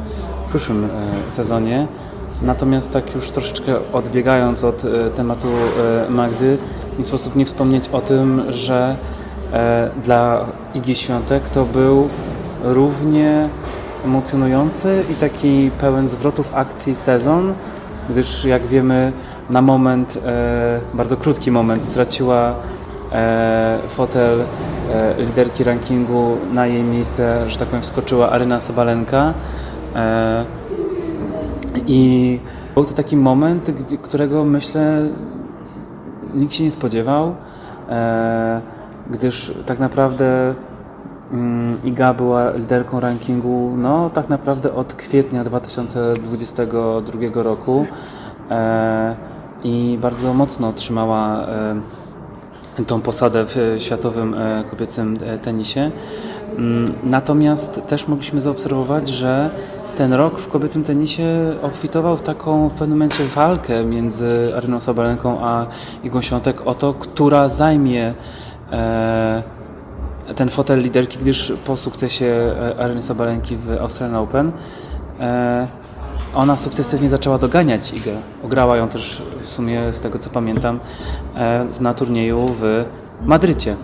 w 0.46 0.48
przyszłym 0.48 0.88
sezonie. 1.28 1.86
Natomiast 2.42 2.90
tak 2.90 3.14
już 3.14 3.30
troszeczkę 3.30 3.74
odbiegając 3.92 4.64
od 4.64 4.82
tematu 5.14 5.48
Magdy, 6.08 6.58
nie 6.98 7.04
sposób 7.04 7.36
nie 7.36 7.46
wspomnieć 7.46 7.88
o 7.88 8.00
tym, 8.00 8.42
że 8.48 8.96
dla 10.04 10.46
Igi 10.74 10.94
Świątek 10.94 11.48
to 11.48 11.64
był 11.64 12.08
równie 12.64 13.48
emocjonujący 14.04 15.04
i 15.10 15.14
taki 15.14 15.70
pełen 15.80 16.08
zwrotów 16.08 16.54
akcji 16.54 16.94
sezon, 16.94 17.54
gdyż 18.10 18.44
jak 18.44 18.66
wiemy 18.66 19.12
na 19.50 19.62
moment, 19.62 20.18
bardzo 20.94 21.16
krótki 21.16 21.50
moment, 21.50 21.84
straciła 21.84 22.54
fotel 23.88 24.40
e, 24.40 25.14
liderki 25.22 25.64
rankingu, 25.64 26.36
na 26.52 26.66
jej 26.66 26.82
miejsce, 26.82 27.48
że 27.48 27.58
tak 27.58 27.68
powiem, 27.68 27.82
wskoczyła 27.82 28.30
Aryna 28.30 28.60
Sabalenka. 28.60 29.34
E, 29.96 30.44
I 31.86 32.40
był 32.74 32.84
to 32.84 32.94
taki 32.94 33.16
moment, 33.16 33.70
którego 34.02 34.44
myślę 34.44 35.08
nikt 36.34 36.54
się 36.54 36.64
nie 36.64 36.70
spodziewał, 36.70 37.34
e, 37.90 38.60
gdyż 39.10 39.52
tak 39.66 39.78
naprawdę 39.78 40.54
mm, 41.32 41.82
Iga 41.84 42.14
była 42.14 42.50
liderką 42.50 43.00
rankingu 43.00 43.74
no 43.76 44.10
tak 44.10 44.28
naprawdę 44.28 44.74
od 44.74 44.94
kwietnia 44.94 45.44
2022 45.44 47.42
roku 47.42 47.86
e, 48.50 49.16
i 49.64 49.98
bardzo 50.02 50.34
mocno 50.34 50.72
trzymała 50.72 51.46
e, 51.46 51.80
tą 52.86 53.00
posadę 53.00 53.44
w 53.46 53.76
światowym 53.78 54.34
e, 54.34 54.64
kobiecym 54.70 55.18
e, 55.24 55.38
tenisie. 55.38 55.90
Mm, 56.58 56.94
Natomiast 57.02 57.86
też 57.86 58.08
mogliśmy 58.08 58.40
zaobserwować, 58.40 59.08
że 59.08 59.50
ten 59.96 60.12
rok 60.12 60.38
w 60.40 60.48
kobiecym 60.48 60.84
tenisie 60.84 61.24
obfitował 61.62 62.16
w 62.16 62.22
taką 62.22 62.68
w 62.68 62.72
pewnym 62.72 62.98
momencie 62.98 63.24
walkę 63.24 63.84
między 63.84 64.52
Aryną 64.56 64.80
Sabalenką 64.80 65.38
a 65.40 65.66
Igą 66.04 66.22
Świątek 66.22 66.66
o 66.66 66.74
to, 66.74 66.94
która 66.94 67.48
zajmie 67.48 68.14
e, 68.72 69.42
ten 70.36 70.48
fotel 70.48 70.80
liderki, 70.80 71.18
gdyż 71.18 71.52
po 71.66 71.76
sukcesie 71.76 72.26
e, 72.26 72.80
Aryny 72.84 73.02
Sabalenki 73.02 73.56
w 73.56 73.70
Australian 73.80 74.16
Open 74.16 74.52
e, 75.20 75.66
ona 76.34 76.56
sukcesywnie 76.56 77.08
zaczęła 77.08 77.38
doganiać 77.38 77.92
Igę. 77.92 78.12
Ograła 78.44 78.76
ją 78.76 78.88
też 78.88 79.22
w 79.42 79.48
sumie, 79.48 79.92
z 79.92 80.00
tego 80.00 80.18
co 80.18 80.30
pamiętam, 80.30 80.80
e, 81.36 81.66
na 81.80 81.94
turnieju 81.94 82.46
w 82.60 82.84
Madrycie. 83.22 83.76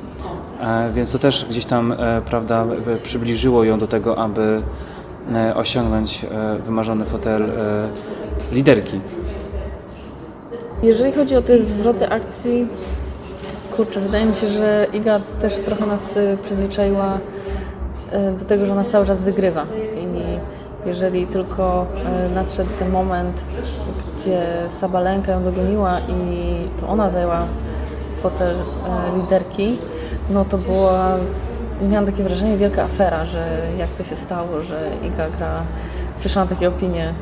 E, 0.61 0.91
Więc 0.95 1.13
to 1.13 1.19
też 1.19 1.47
gdzieś 1.51 1.65
tam, 1.65 1.93
e, 1.93 2.23
prawda, 2.25 2.67
przybliżyło 3.03 3.65
ją 3.65 3.79
do 3.79 3.87
tego, 3.87 4.19
aby 4.19 4.63
osiągnąć 5.55 6.27
wymarzony 6.65 7.05
fotel 7.05 7.53
liderki. 8.53 9.01
Jeżeli 10.83 11.13
chodzi 11.13 11.37
o 11.37 11.43
te 11.43 11.59
zwroty 11.59 12.09
akcji, 12.09 12.67
kurczę, 13.77 14.01
wydaje 14.01 14.27
mi 14.27 14.37
się, 14.37 14.47
że 14.47 14.87
Iga 14.93 15.21
też 15.41 15.61
trochę 15.61 15.87
nas 15.87 16.17
y, 16.17 16.39
przyzwyczaiła 16.45 17.19
y, 17.19 18.39
do 18.39 18.45
tego, 18.45 18.67
że 18.67 18.73
ona 18.73 18.85
cały 18.85 19.07
czas 19.07 19.23
wygrywa. 19.23 19.67
Jeżeli 20.87 21.27
tylko 21.27 21.87
y, 22.31 22.35
nadszedł 22.35 22.71
ten 22.79 22.91
moment, 22.91 23.45
gdzie 24.17 24.43
Sabalenka 24.69 25.33
ją 25.33 25.45
dogoniła 25.45 25.99
i 26.09 26.55
to 26.81 26.89
ona 26.89 27.11
zajęła 27.11 27.47
fotel 28.23 28.57
y, 28.57 29.21
liderki, 29.21 29.79
no 30.31 30.45
to 30.45 30.59
była, 30.59 31.17
miałam 31.91 32.07
takie 32.07 32.23
wrażenie, 32.23 32.57
wielka 32.57 32.83
afera, 32.83 33.25
że 33.25 33.59
jak 33.79 33.89
to 33.89 34.05
się 34.05 34.17
stało, 34.17 34.63
że 34.63 34.89
Iga 35.05 35.31
gra, 35.31 35.63
słyszałam 36.17 36.49
takie 36.49 36.69
opinie, 36.69 37.15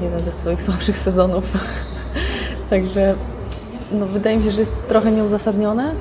y, 0.00 0.04
jeden 0.04 0.20
ze 0.20 0.32
swoich 0.32 0.62
słabszych 0.66 0.98
sezonów. 0.98 1.44
Także 2.70 3.14
no, 3.92 4.06
wydaje 4.06 4.36
mi 4.36 4.44
się, 4.44 4.50
że 4.50 4.60
jest 4.60 4.88
trochę 4.88 5.12
nieuzasadnione. 5.12 5.92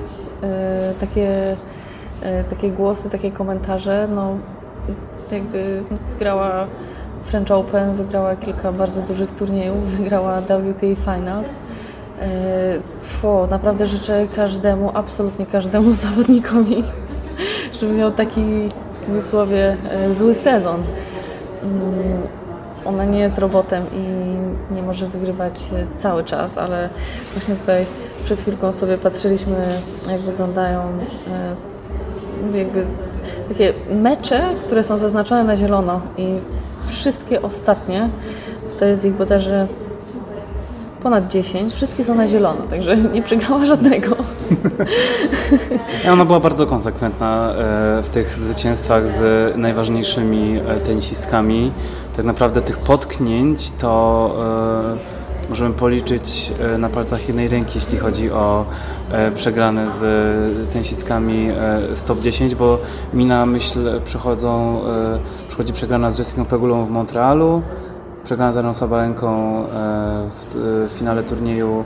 E, 0.44 0.94
takie, 1.00 1.58
e, 2.22 2.44
takie 2.44 2.72
głosy, 2.72 3.10
takie 3.10 3.32
komentarze. 3.32 4.08
No, 4.16 4.38
jakby 5.32 5.84
wygrała 5.92 6.68
French 7.26 7.52
Open, 7.52 7.94
wygrała 7.94 8.36
kilka 8.36 8.72
bardzo 8.72 9.02
dużych 9.02 9.32
turniejów, 9.32 9.86
wygrała 9.98 10.42
WTA 10.42 11.14
Finals. 11.14 11.60
E, 12.22 12.28
fo, 13.04 13.48
naprawdę 13.52 13.88
życzę 13.88 14.28
każdemu, 14.36 14.92
absolutnie 14.94 15.46
każdemu 15.46 15.94
zawodnikowi, 16.06 16.84
żeby 17.74 17.94
miał 17.94 18.12
taki 18.12 18.70
w 18.94 19.06
cudzysłowie 19.06 19.78
e, 19.92 20.14
zły 20.14 20.36
sezon. 20.36 20.84
Mm, 21.64 22.28
ona 22.86 23.06
nie 23.06 23.20
jest 23.20 23.38
robotem 23.38 23.84
i 23.94 24.06
nie 24.74 24.82
może 24.82 25.08
wygrywać 25.08 25.70
e, 25.74 25.98
cały 25.98 26.24
czas, 26.24 26.58
ale 26.58 26.90
właśnie 27.34 27.56
tutaj 27.56 27.86
przed 28.26 28.40
chwilką 28.40 28.72
sobie 28.72 28.98
patrzyliśmy, 28.98 29.68
jak 30.12 30.22
wyglądają 30.22 30.82
e, 32.54 32.58
jakby 32.58 32.86
takie 33.48 33.74
mecze, 33.90 34.44
które 34.66 34.84
są 34.84 34.98
zaznaczone 34.98 35.44
na 35.44 35.56
zielono 35.56 36.02
i 36.18 36.40
wszystkie 36.88 37.42
ostatnie, 37.42 38.10
to 38.80 38.86
jest 38.86 39.06
ich 39.06 39.14
bodajże 39.14 39.68
ponad 41.04 41.28
10, 41.28 41.74
wszystkie 41.74 42.04
są 42.04 42.16
na 42.16 42.28
zielono, 42.28 42.62
także 42.70 42.98
nie 42.98 43.22
przegrała 43.22 43.66
żadnego. 43.66 44.16
Ona 46.14 46.26
była 46.26 46.40
bardzo 46.40 46.66
konsekwentna 46.66 47.54
e, 47.54 48.04
w 48.04 48.10
tych 48.10 48.34
zwycięstwach 48.34 49.08
z 49.08 49.58
najważniejszymi 49.58 50.60
e, 50.68 50.80
tenisistkami. 50.80 51.72
Tak 52.16 52.26
naprawdę 52.26 52.62
tych 52.62 52.78
potknięć 52.78 53.72
to 53.78 54.36
e, 55.12 55.15
możemy 55.50 55.76
policzyć 55.76 56.54
e, 56.60 56.78
na 56.78 56.90
palcach 56.90 57.28
jednej 57.28 57.48
ręki, 57.48 57.72
jeśli 57.76 57.98
chodzi 57.98 58.32
o 58.32 58.66
e, 59.12 59.32
przegrane 59.32 59.90
z 59.90 60.04
e, 60.04 60.72
tenisistkami 60.72 61.50
e, 61.50 61.96
z 61.96 62.04
top 62.04 62.20
10, 62.20 62.56
bo 62.56 62.78
mi 63.14 63.26
na 63.26 63.46
myśl 63.46 64.02
przychodzą, 64.06 64.82
przychodzi 65.48 65.74
przegrana 65.74 66.12
z 66.12 66.20
Jessicą 66.20 66.46
Pegulą 66.46 66.86
w 66.86 66.90
Montrealu, 66.90 67.62
przegrana 68.24 68.52
z 68.52 68.58
Areną 68.58 68.74
Sabalenką 68.74 69.64
w, 70.28 70.92
finale 70.98 71.24
turnieju 71.24 71.84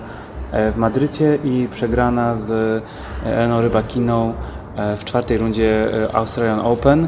w 0.51 0.73
Madrycie 0.77 1.37
i 1.43 1.67
przegrana 1.71 2.35
z 2.35 2.83
Eleną 3.25 3.61
Rybakiną 3.61 4.33
w 4.97 5.03
czwartej 5.03 5.37
rundzie 5.37 5.91
Australian 6.13 6.59
Open, 6.59 7.07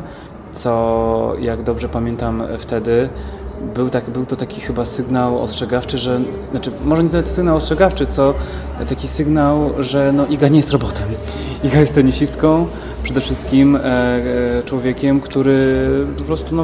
co 0.52 1.34
jak 1.40 1.64
dobrze 1.64 1.90
pamiętam 1.90 2.44
wtedy 2.58 3.10
był, 3.76 3.90
tak, 3.90 4.10
był 4.10 4.26
to 4.26 4.36
taki 4.36 4.62
chyba 4.62 4.86
sygnał 4.86 5.44
ostrzegawczy, 5.44 5.98
że, 5.98 6.22
znaczy 6.52 6.72
może 6.86 7.04
nie 7.04 7.10
tyle 7.10 7.26
sygnał 7.26 7.58
ostrzegawczy, 7.58 8.06
co 8.06 8.34
taki 8.90 9.08
sygnał, 9.08 9.74
że 9.80 10.12
no, 10.14 10.26
Iga 10.28 10.48
nie 10.48 10.58
jest 10.58 10.72
robotem. 10.72 11.06
Iga 11.64 11.80
jest 11.80 11.96
tenisistką, 11.96 12.68
przede 13.04 13.22
wszystkim 13.22 13.76
e, 13.76 13.80
e, 13.80 14.64
człowiekiem, 14.66 15.22
który 15.22 15.90
po 16.18 16.24
prostu 16.24 16.56
no, 16.56 16.64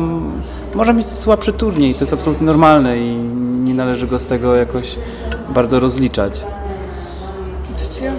może 0.76 0.94
mieć 0.94 1.10
słabszy 1.10 1.54
turniej, 1.54 1.94
to 1.94 2.00
jest 2.00 2.14
absolutnie 2.14 2.46
normalne 2.48 2.98
i 2.98 3.16
nie 3.64 3.74
należy 3.74 4.08
go 4.08 4.20
z 4.20 4.26
tego 4.26 4.56
jakoś 4.56 4.96
bardzo 5.50 5.80
rozliczać. 5.80 6.46
Ja 8.02 8.14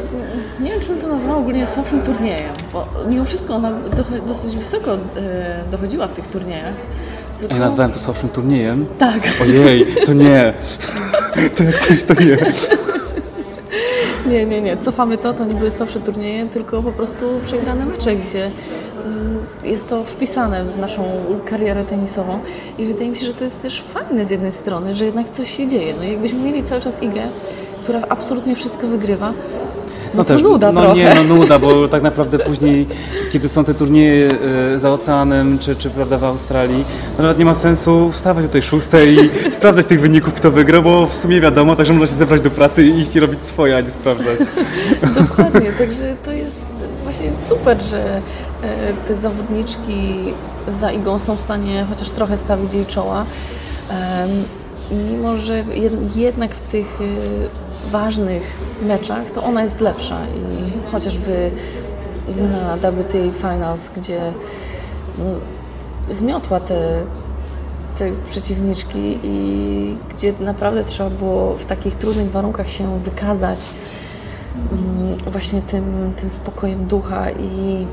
nie 0.61 0.71
wiem, 0.71 0.81
czy 0.81 0.89
bym 0.89 1.01
to 1.01 1.09
nazwała 1.09 1.37
ogólnie 1.37 1.67
słabszym 1.67 2.03
turniejem, 2.03 2.53
bo 2.73 2.87
mimo 3.09 3.25
wszystko 3.25 3.55
ona 3.55 3.73
dosyć 4.27 4.57
wysoko 4.57 4.95
e, 4.95 4.99
dochodziła 5.71 6.07
w 6.07 6.13
tych 6.13 6.27
turniejach. 6.27 6.75
Tylko... 7.39 7.55
Ja 7.55 7.61
nazwałem 7.61 7.93
to 7.93 7.99
słabszym 7.99 8.29
turniejem. 8.29 8.87
Tak. 8.99 9.21
Ojej, 9.43 9.87
to 10.07 10.13
nie. 10.13 10.53
To 11.57 11.65
jak 11.65 11.79
coś 11.79 12.05
to 12.05 12.15
nie. 12.15 12.37
Nie, 14.31 14.47
nie, 14.47 14.61
nie. 14.61 14.77
Cofamy 14.77 15.19
to, 15.19 15.35
to 15.35 15.45
nie 15.45 15.55
były 15.55 15.71
słabsze 15.71 16.01
turnieje, 16.01 16.47
tylko 16.47 16.83
po 16.83 16.93
prostu 16.93 17.25
przegrane 17.47 17.87
mecze, 17.87 18.17
gdzie 18.17 18.51
mm, 19.05 19.39
jest 19.65 19.89
to 19.89 20.05
wpisane 20.05 20.65
w 20.65 20.79
naszą 20.79 21.05
karierę 21.47 21.85
tenisową 21.85 22.39
i 22.79 22.87
wydaje 22.87 23.11
mi 23.11 23.17
się, 23.17 23.27
że 23.27 23.35
to 23.35 23.45
jest 23.45 23.63
też 23.63 23.83
fajne 23.83 24.25
z 24.25 24.31
jednej 24.31 24.53
strony, 24.53 24.95
że 24.95 25.05
jednak 25.05 25.31
coś 25.31 25.57
się 25.57 25.67
dzieje. 25.67 25.95
No 25.99 26.05
jakbyśmy 26.05 26.39
mieli 26.39 26.65
cały 26.65 26.81
czas 26.81 27.03
Igę, 27.03 27.23
która 27.83 28.03
absolutnie 28.09 28.57
wszystko 28.57 28.87
wygrywa, 28.87 29.33
no, 30.15 30.25
to 30.25 30.35
nuda 30.35 30.73
no 30.73 30.83
trochę. 30.83 30.97
nie, 30.97 31.15
no 31.15 31.37
nuda, 31.37 31.59
bo 31.59 31.89
tak 31.89 32.03
naprawdę 32.03 32.39
później, 32.39 32.87
kiedy 33.31 33.49
są 33.49 33.65
te 33.65 33.75
turnieje 33.75 34.29
e, 34.75 34.79
za 34.79 34.93
oceanem, 34.93 35.59
czy, 35.59 35.77
czy 35.77 35.91
prawda 35.91 36.19
w 36.19 36.25
Australii, 36.25 36.85
no 37.19 37.23
nawet 37.23 37.39
nie 37.39 37.45
ma 37.45 37.55
sensu 37.55 38.11
wstawać 38.13 38.45
o 38.45 38.49
tej 38.49 38.63
szóstej 38.63 39.15
i 39.15 39.31
sprawdzać 39.59 39.87
tych 39.87 40.01
wyników, 40.01 40.35
kto 40.35 40.51
wygrał, 40.51 40.83
bo 40.83 41.07
w 41.07 41.15
sumie 41.15 41.41
wiadomo, 41.41 41.77
także 41.77 41.93
można 41.93 42.07
się 42.07 42.19
zebrać 42.19 42.41
do 42.41 42.51
pracy 42.51 42.85
i 42.87 42.99
iść 42.99 43.17
i 43.17 43.21
robić 43.21 43.43
swoje, 43.43 43.77
a 43.77 43.81
nie 43.81 43.91
sprawdzać. 43.91 44.41
Dokładnie, 45.21 45.73
także 45.79 46.17
to 46.25 46.33
jest 46.33 46.63
właśnie 47.05 47.31
super, 47.49 47.83
że 47.83 48.17
e, 48.63 48.93
te 49.09 49.15
zawodniczki 49.15 50.15
za 50.69 50.93
Igą 50.93 51.19
są 51.19 51.37
w 51.37 51.41
stanie 51.41 51.87
chociaż 51.89 52.11
trochę 52.11 52.39
stawić 52.39 52.75
jej 52.75 52.87
czoła. 52.87 53.25
Mimo, 55.11 55.37
że 55.37 55.65
jed- 55.65 56.17
jednak 56.17 56.55
w 56.55 56.61
tych 56.61 56.99
e, 57.01 57.68
ważnych 57.87 58.59
meczach 58.83 59.31
to 59.31 59.45
ona 59.45 59.63
jest 59.63 59.81
lepsza 59.81 60.21
i 60.27 60.91
chociażby 60.93 61.51
na 62.51 62.77
WTA 62.77 63.33
Finals, 63.39 63.91
gdzie 63.97 64.21
no, 65.19 65.25
zmiotła 66.11 66.61
te, 66.61 67.03
te 67.99 68.11
przeciwniczki 68.31 69.19
i 69.23 69.97
gdzie 70.15 70.33
naprawdę 70.41 70.85
trzeba 70.85 71.11
było 71.11 71.55
w 71.55 71.65
takich 71.65 71.95
trudnych 71.95 72.31
warunkach 72.31 72.71
się 72.71 73.01
wykazać 73.01 73.59
mm, 74.73 75.17
właśnie 75.33 75.63
tym, 75.63 76.13
tym 76.17 76.31
spokojem 76.31 76.87
ducha 76.87 77.31
i 77.31 77.87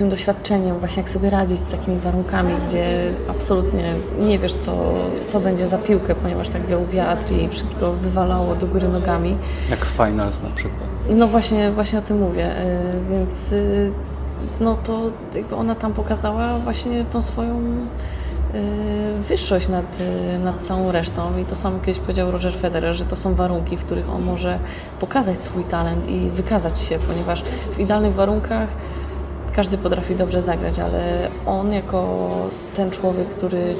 tym 0.00 0.08
doświadczeniem, 0.08 0.78
właśnie 0.78 1.02
jak 1.02 1.10
sobie 1.10 1.30
radzić 1.30 1.58
z 1.58 1.70
takimi 1.70 2.00
warunkami, 2.00 2.54
gdzie 2.66 3.12
absolutnie 3.28 3.94
nie 4.20 4.38
wiesz, 4.38 4.54
co, 4.54 4.94
co 5.28 5.40
będzie 5.40 5.68
za 5.68 5.78
piłkę, 5.78 6.14
ponieważ 6.14 6.48
tak 6.48 6.66
wiał 6.66 6.86
wiatr 6.86 7.32
i 7.32 7.48
wszystko 7.48 7.92
wywalało 7.92 8.54
do 8.54 8.66
góry 8.66 8.88
nogami. 8.88 9.36
Jak 9.70 9.86
w 9.86 9.88
Finals 9.88 10.42
na 10.42 10.50
przykład. 10.50 10.88
No 11.10 11.26
właśnie, 11.26 11.70
właśnie 11.70 11.98
o 11.98 12.02
tym 12.02 12.18
mówię, 12.18 12.46
y, 12.46 13.10
więc 13.10 13.52
y, 13.52 13.92
no 14.60 14.74
to 14.74 15.00
jakby 15.34 15.56
ona 15.56 15.74
tam 15.74 15.92
pokazała 15.92 16.58
właśnie 16.58 17.04
tą 17.04 17.22
swoją 17.22 17.58
y, 17.58 19.22
wyższość 19.28 19.68
nad, 19.68 19.98
nad 20.44 20.66
całą 20.66 20.92
resztą 20.92 21.38
i 21.38 21.44
to 21.44 21.56
samo 21.56 21.78
kiedyś 21.78 21.98
powiedział 21.98 22.30
Roger 22.30 22.54
Federer, 22.54 22.94
że 22.94 23.04
to 23.04 23.16
są 23.16 23.34
warunki, 23.34 23.76
w 23.76 23.84
których 23.84 24.10
on 24.10 24.22
może 24.22 24.58
pokazać 25.00 25.42
swój 25.42 25.64
talent 25.64 26.08
i 26.08 26.30
wykazać 26.30 26.80
się, 26.80 26.98
ponieważ 26.98 27.44
w 27.76 27.78
idealnych 27.78 28.14
warunkach 28.14 28.68
każdy 29.60 29.78
potrafi 29.78 30.16
dobrze 30.16 30.42
zagrać, 30.42 30.78
ale 30.78 31.28
on 31.46 31.72
jako 31.72 32.28
ten 32.74 32.90
człowiek, 32.90 33.28
który 33.28 33.74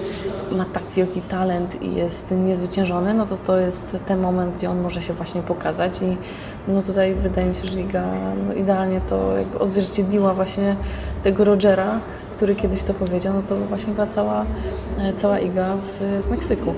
ma 0.52 0.64
tak 0.64 0.82
wielki 0.96 1.20
talent 1.20 1.82
i 1.82 1.94
jest 1.94 2.30
niezwyciężony, 2.30 3.14
no 3.14 3.26
to 3.26 3.36
to 3.36 3.56
jest 3.56 3.96
ten 4.06 4.20
moment, 4.20 4.56
gdzie 4.56 4.70
on 4.70 4.80
może 4.80 5.02
się 5.02 5.12
właśnie 5.12 5.42
pokazać 5.42 6.02
i 6.02 6.16
no 6.68 6.82
tutaj 6.82 7.14
wydaje 7.14 7.46
mi 7.46 7.56
się, 7.56 7.66
że 7.66 7.78
Liga 7.78 8.04
no 8.46 8.54
idealnie 8.54 9.00
to 9.00 9.36
jakby 9.36 9.58
odzwierciedliła 9.58 10.34
właśnie 10.34 10.76
tego 11.22 11.44
Rogera, 11.44 12.00
który 12.36 12.54
kiedyś 12.54 12.82
to 12.82 12.94
powiedział, 12.94 13.34
no 13.34 13.42
to 13.48 13.56
właśnie 13.56 13.92
była 13.92 14.06
cała, 14.06 14.44
e, 14.98 15.12
cała 15.12 15.38
Iga 15.38 15.76
w, 15.76 16.22
w 16.26 16.30
Meksyku. 16.30 16.74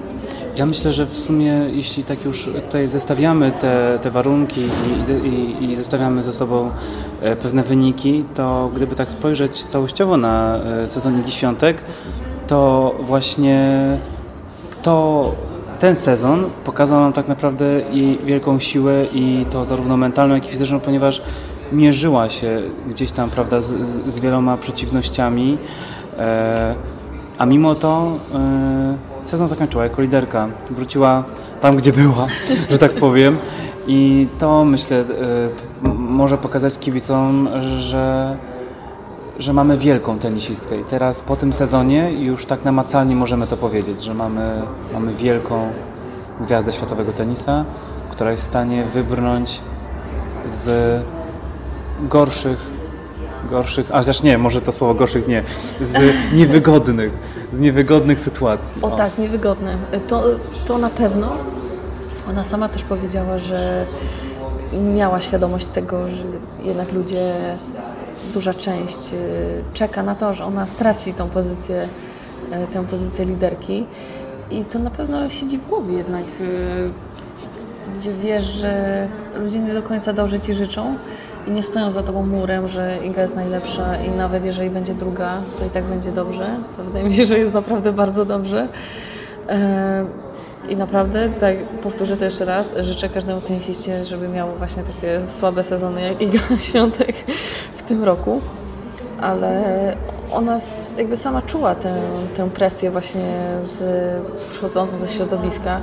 Ja 0.56 0.66
myślę, 0.66 0.92
że 0.92 1.06
w 1.06 1.16
sumie, 1.16 1.52
jeśli 1.73 2.04
tak 2.04 2.25
już 2.25 2.44
tutaj 2.44 2.88
zestawiamy 2.88 3.52
te, 3.61 3.99
te 4.02 4.11
warunki 4.11 4.61
i, 4.61 5.28
i, 5.28 5.71
i 5.71 5.76
zestawiamy 5.76 6.23
ze 6.23 6.32
sobą 6.32 6.71
e, 7.21 7.37
pewne 7.37 7.62
wyniki, 7.62 8.25
to 8.35 8.71
gdyby 8.75 8.94
tak 8.94 9.11
spojrzeć 9.11 9.64
całościowo 9.64 10.16
na 10.16 10.56
e, 10.56 10.88
sezon 10.88 11.16
Ligi 11.16 11.30
Świątek, 11.32 11.82
to 12.47 12.94
właśnie 13.00 13.88
to 14.82 15.32
ten 15.78 15.97
sezon 15.97 16.44
pokazał 16.64 17.00
nam 17.00 17.12
tak 17.12 17.28
naprawdę 17.28 17.80
i 17.92 18.18
wielką 18.25 18.59
siłę 18.59 19.06
i 19.12 19.47
to 19.50 19.64
zarówno 19.64 19.97
mentalną, 19.97 20.35
jak 20.35 20.47
i 20.47 20.50
fizyczną, 20.50 20.80
ponieważ 20.80 21.23
mierzyła 21.73 22.30
się 22.30 22.62
gdzieś 22.88 23.12
tam, 23.12 23.30
prawda, 23.30 23.61
z, 23.61 23.66
z, 24.06 24.21
wieloma 24.21 24.56
przeciwnościami, 24.56 25.59
e, 26.18 26.75
a 27.38 27.47
mimo 27.47 27.75
to 27.75 28.16
e, 28.35 29.12
sezon 29.23 29.49
zakończyła 29.49 29.85
jako 29.85 30.02
liderka. 30.02 30.49
Wróciła 30.71 31.25
tam, 31.61 31.76
gdzie 31.76 31.93
była, 31.93 32.26
że 32.71 32.79
tak 32.79 32.93
powiem. 32.93 33.38
I 33.87 34.29
to 34.38 34.64
myślę, 34.64 34.97
e, 35.00 35.05
może 35.88 36.38
pokazać 36.38 36.79
kibicom, 36.79 37.49
że, 37.79 38.37
że 39.38 39.52
mamy 39.52 39.76
wielką 39.76 40.19
tenisistkę. 40.19 40.81
I 40.81 40.85
teraz 40.85 41.23
po 41.23 41.37
tym 41.37 41.52
sezonie 41.52 42.12
już 42.12 42.47
tak 42.47 42.64
namacalnie 42.64 43.17
możemy 43.17 43.47
to 43.47 43.57
powiedzieć, 43.57 44.02
że 44.02 44.14
mamy, 44.14 44.62
mamy 44.93 45.12
wielką 45.12 45.71
gwiazdę 46.41 46.73
światowego 46.73 47.12
tenisa, 47.12 47.64
która 48.11 48.31
jest 48.31 48.43
w 48.43 48.47
stanie 48.47 48.85
wybrnąć 48.85 49.61
z 50.47 51.02
gorszych, 52.00 52.72
gorszych, 53.51 53.87
a 53.93 53.99
chociaż 53.99 54.23
nie, 54.23 54.39
może 54.39 54.61
to 54.61 54.73
słowo 54.73 54.95
gorszych 54.95 55.29
nie, 55.29 55.43
z 55.81 56.15
niewygodnych, 56.33 57.13
z 57.53 57.59
niewygodnych 57.59 58.21
sytuacji. 58.21 58.83
O 58.83 58.91
tak, 58.91 59.19
niewygodne. 59.19 59.79
To, 60.09 60.25
to 60.67 60.79
na 60.79 60.91
pewno. 60.91 61.33
Ona 62.29 62.45
sama 62.45 62.69
też 62.69 62.83
powiedziała, 62.83 63.39
że 63.39 63.87
miała 64.95 65.21
świadomość 65.21 65.67
tego, 65.67 66.09
że 66.09 66.23
jednak 66.65 66.93
ludzie, 66.93 67.35
duża 68.35 68.55
część 68.55 69.13
y, 69.13 69.17
czeka 69.75 70.03
na 70.03 70.15
to, 70.15 70.35
że 70.35 70.45
ona 70.45 70.67
straci 70.67 71.15
tą 71.15 71.29
pozycję, 71.29 71.89
y, 72.65 72.73
tę 72.73 72.85
pozycję 72.85 73.25
liderki. 73.25 73.87
I 74.51 74.65
to 74.65 74.79
na 74.79 74.91
pewno 74.91 75.31
siedzi 75.31 75.59
w 75.59 75.69
głowie 75.69 75.97
jednak, 75.97 76.25
y, 76.41 76.91
gdzie 77.99 78.13
wiesz, 78.13 78.45
że 78.45 79.09
ludzie 79.37 79.59
nie 79.59 79.75
do 79.75 79.83
końca 79.83 80.13
dobrze 80.13 80.41
Ci 80.41 80.55
życzą 80.55 80.95
i 81.47 81.51
nie 81.51 81.63
stoją 81.63 81.91
za 81.91 82.03
Tobą 82.03 82.27
murem, 82.27 82.69
że 82.69 82.99
Iga 83.05 83.23
jest 83.23 83.37
najlepsza 83.37 84.03
i 84.03 84.11
nawet 84.11 84.45
jeżeli 84.45 84.71
będzie 84.71 84.95
druga, 84.95 85.33
to 85.59 85.67
i 85.67 85.71
tak 85.71 85.85
będzie 85.85 86.13
dobrze, 86.13 86.47
co 86.76 86.85
wydaje 86.85 87.05
mi 87.05 87.13
się, 87.15 87.26
że 87.26 87.39
jest 87.39 87.55
naprawdę 87.55 87.93
bardzo 87.93 88.25
dobrze. 88.25 88.69
I 90.69 90.76
naprawdę, 90.76 91.28
tak 91.41 91.57
powtórzę 91.83 92.17
to 92.17 92.25
jeszcze 92.25 92.45
raz, 92.45 92.75
życzę 92.81 93.09
każdemu 93.09 93.41
tenisiście, 93.41 94.05
żeby 94.05 94.28
miał 94.28 94.49
właśnie 94.59 94.83
takie 94.83 95.26
słabe 95.26 95.65
sezony 95.65 96.02
jak 96.02 96.23
Iga 96.23 96.39
Świątek 96.69 97.17
w 97.76 97.83
tym 97.83 98.05
roku. 98.05 98.41
Ale 99.23 99.63
ona 100.32 100.58
jakby 100.97 101.17
sama 101.17 101.43
czuła 101.43 101.75
tę, 101.75 101.95
tę 102.37 102.50
presję 102.50 102.91
właśnie 102.91 103.25
z, 103.63 103.82
przychodzącą 104.50 104.99
ze 104.99 105.08
środowiska. 105.08 105.80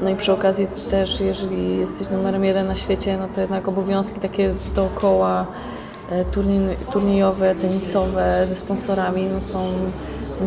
No 0.00 0.10
i 0.10 0.16
przy 0.16 0.32
okazji 0.32 0.66
też, 0.90 1.20
jeżeli 1.20 1.78
jesteś 1.78 2.10
numerem 2.10 2.44
jeden 2.44 2.66
na 2.66 2.74
świecie, 2.74 3.18
no 3.18 3.28
to 3.34 3.40
jednak 3.40 3.68
obowiązki 3.68 4.20
takie 4.20 4.54
dookoła 4.74 5.46
e, 6.10 6.24
turniej, 6.24 6.76
turniejowe, 6.92 7.54
tenisowe, 7.54 8.46
ze 8.46 8.54
sponsorami, 8.54 9.26
no 9.26 9.40
są 9.40 9.58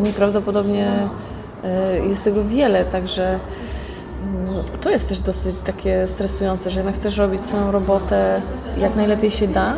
nieprawdopodobnie, 0.02 1.08
e, 1.64 1.98
jest 1.98 2.24
tego 2.24 2.44
wiele, 2.44 2.84
także 2.84 3.38
mm, 4.22 4.64
to 4.80 4.90
jest 4.90 5.08
też 5.08 5.20
dosyć 5.20 5.60
takie 5.60 6.08
stresujące, 6.08 6.70
że 6.70 6.80
jednak 6.80 6.94
chcesz 6.94 7.16
robić 7.16 7.46
swoją 7.46 7.72
robotę 7.72 8.42
jak 8.78 8.96
najlepiej 8.96 9.30
się 9.30 9.48
da. 9.48 9.74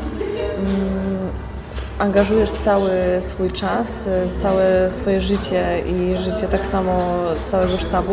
Angażujesz 1.99 2.51
cały 2.51 2.91
swój 3.21 3.51
czas, 3.51 4.07
y, 4.07 4.39
całe 4.39 4.91
swoje 4.91 5.21
życie 5.21 5.83
i 5.87 6.17
życie 6.17 6.49
tak 6.49 6.67
samo 6.67 6.99
całego 7.47 7.79
sztabu, 7.79 8.13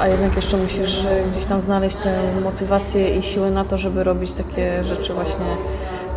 a 0.00 0.08
jednak 0.08 0.36
jeszcze 0.36 0.56
musisz 0.56 1.04
y, 1.04 1.22
gdzieś 1.32 1.44
tam 1.44 1.60
znaleźć 1.60 1.96
tę 1.96 2.40
motywację 2.44 3.16
i 3.16 3.22
siłę 3.22 3.50
na 3.50 3.64
to, 3.64 3.76
żeby 3.76 4.04
robić 4.04 4.32
takie 4.32 4.84
rzeczy 4.84 5.14
właśnie 5.14 5.56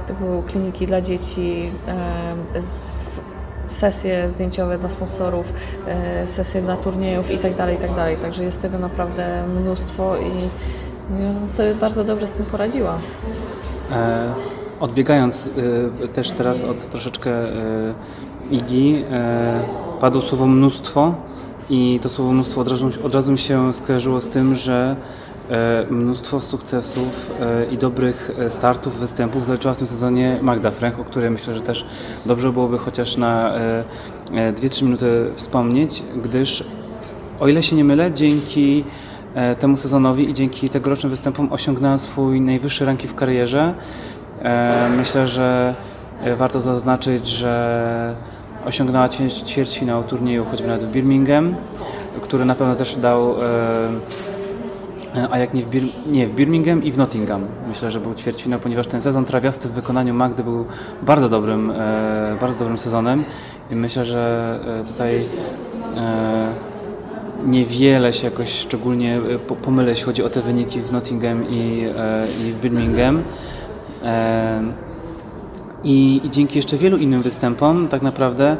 typu 0.08 0.44
kliniki 0.48 0.88
dla 0.88 1.02
dzieci, 1.02 1.72
sesje 3.72 4.30
zdjęciowe 4.30 4.78
dla 4.78 4.90
sponsorów, 4.90 5.54
e, 5.88 6.28
sesje 6.28 6.62
dla 6.62 6.78
turniejów 6.78 7.32
i 7.32 7.38
tak 7.38 7.56
dalej, 7.56 7.76
i 7.76 7.80
tak. 7.80 8.20
Także 8.22 8.44
jest 8.44 8.62
tego 8.62 8.78
naprawdę 8.80 9.44
mnóstwo 9.48 10.18
i 10.18 10.32
ja 11.24 11.48
sobie 11.48 11.76
bardzo 11.76 12.04
dobrze 12.04 12.28
z 12.28 12.34
tym 12.34 12.46
poradziła. 12.46 12.98
E, 13.92 14.51
odbiegając 14.82 15.50
e, 16.04 16.08
też 16.08 16.32
teraz 16.32 16.64
od 16.64 16.90
troszeczkę 16.90 17.32
e, 17.32 17.94
Igi, 18.52 19.04
e, 19.12 19.64
padło 20.00 20.22
słowo 20.22 20.48
mnóstwo 20.48 21.16
i 21.70 22.00
to 22.02 22.10
słowo 22.10 22.32
mnóstwo 22.32 22.62
od 22.62 22.68
razu, 22.68 22.90
od 23.04 23.16
razu 23.16 23.32
mi 23.32 23.38
się 23.38 23.74
skojarzyło 23.74 24.22
z 24.22 24.30
tym, 24.30 24.56
że 24.56 24.96
e, 25.50 25.86
mnóstwo 25.90 26.42
sukcesów 26.42 27.32
e, 27.40 27.66
i 27.66 27.78
dobrych 27.78 28.32
e, 28.40 28.52
startów, 28.52 29.00
występów 29.00 29.46
zaliczyła 29.46 29.74
w 29.74 29.78
tym 29.78 29.88
sezonie 29.88 30.40
Magda 30.42 30.72
Frank, 30.72 31.00
o 31.00 31.04
której 31.04 31.32
myślę, 31.32 31.54
że 31.54 31.62
też 31.62 31.86
dobrze 32.26 32.54
byłoby 32.54 32.78
chociaż 32.78 33.18
na 33.18 33.56
e, 33.56 33.84
e, 34.34 34.54
2-3 34.54 34.84
minuty 34.84 35.32
wspomnieć, 35.36 36.04
gdyż 36.24 36.64
o 37.40 37.48
ile 37.48 37.64
się 37.64 37.76
nie 37.76 37.84
mylę, 37.84 38.12
dzięki 38.12 38.84
temu 39.60 39.78
sezonowi 39.78 40.30
i 40.30 40.34
dzięki 40.34 40.70
tegorocznym 40.70 41.10
występom 41.10 41.54
osiągnęła 41.54 41.98
swój 41.98 42.42
najwyższy 42.42 42.86
ranking 42.86 43.12
w 43.12 43.16
karierze. 43.16 43.74
E, 44.44 44.90
Myślę, 44.98 45.28
że 45.28 45.76
e, 46.24 46.36
warto 46.36 46.62
zaznaczyć, 46.62 47.28
że 47.28 48.16
osiągnęła 48.66 49.10
ćwierć, 49.10 49.34
ćwierćfinał 49.34 50.04
turnieju 50.04 50.46
choćby 50.52 50.68
nawet 50.68 50.84
w 50.84 50.92
Birmingham, 50.92 51.56
który 52.22 52.46
na 52.46 52.56
pewno 52.56 52.76
też 52.76 52.96
dał, 52.96 53.36
e, 53.42 55.28
a 55.32 55.38
jak 55.38 55.54
nie 55.54 55.64
w, 55.64 55.70
Bir 55.70 55.84
nie 56.08 56.28
w 56.28 56.36
Birmingham 56.36 56.84
i 56.84 56.92
w 56.92 56.98
Nottingham. 56.98 57.46
Myślę, 57.68 57.92
że 57.92 58.00
był 58.00 58.14
ćwierćfinał, 58.14 58.60
ponieważ 58.60 58.88
ten 58.88 59.02
sezon 59.02 59.26
trawiasty 59.26 59.70
w 59.70 59.72
wykonaniu 59.72 60.14
Magdy 60.14 60.44
był 60.44 60.66
bardzo 61.02 61.30
dobrym, 61.30 61.74
bardzo 62.42 62.60
dobrym 62.60 62.78
sezonem 62.78 63.24
i 63.72 63.76
myślę, 63.76 64.06
że 64.06 64.60
tutaj 64.88 65.26
niewiele 67.46 68.14
się 68.14 68.26
jakoś 68.26 68.50
szczególnie 68.50 69.20
po- 69.48 69.56
pomylę, 69.56 69.90
jeśli 69.90 70.06
chodzi 70.06 70.24
o 70.24 70.30
te 70.30 70.42
wyniki 70.42 70.82
w 70.82 70.92
Nottingham 70.92 71.50
i, 71.50 71.86
i 72.42 72.52
w 72.52 72.60
Birmingham. 72.62 73.24
I, 75.84 76.22
I 76.24 76.30
dzięki 76.30 76.58
jeszcze 76.58 76.78
wielu 76.78 76.98
innym 76.98 77.22
występom 77.22 77.88
tak 77.88 78.02
naprawdę 78.02 78.58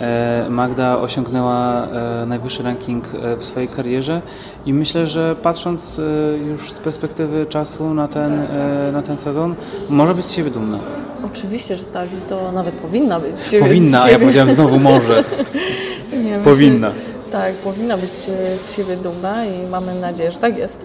e, 0.00 0.46
Magda 0.50 0.98
osiągnęła 0.98 1.86
e, 1.86 2.26
najwyższy 2.26 2.62
ranking 2.62 3.04
e, 3.14 3.36
w 3.36 3.44
swojej 3.44 3.68
karierze 3.68 4.22
i 4.66 4.72
myślę, 4.72 5.06
że 5.06 5.36
patrząc 5.42 6.00
już 6.48 6.72
z 6.72 6.78
perspektywy 6.78 7.46
czasu 7.46 7.94
na 7.94 8.08
ten, 8.08 8.46
na 8.92 9.02
ten 9.02 9.18
sezon, 9.18 9.54
może 9.88 10.14
być 10.14 10.24
z 10.26 10.32
siebie 10.32 10.50
dumna. 10.50 10.78
Oczywiście, 11.24 11.76
że 11.76 11.84
tak, 11.84 12.08
i 12.12 12.28
to 12.28 12.52
nawet 12.52 12.74
powinna 12.74 13.20
być. 13.20 13.38
z 13.38 13.60
Powinna, 13.60 14.02
a 14.02 14.10
ja 14.10 14.18
powiedziałem 14.18 14.52
znowu 14.52 14.78
może. 14.78 15.24
Nie, 16.12 16.18
myślę- 16.18 16.40
Powinna. 16.44 16.90
Tak, 17.32 17.52
powinna 17.54 17.96
być 17.96 18.10
z 18.58 18.76
siebie 18.76 18.96
dumna 18.96 19.46
i 19.46 19.66
mamy 19.70 19.94
nadzieję, 20.00 20.32
że 20.32 20.38
tak 20.38 20.58
jest. 20.58 20.78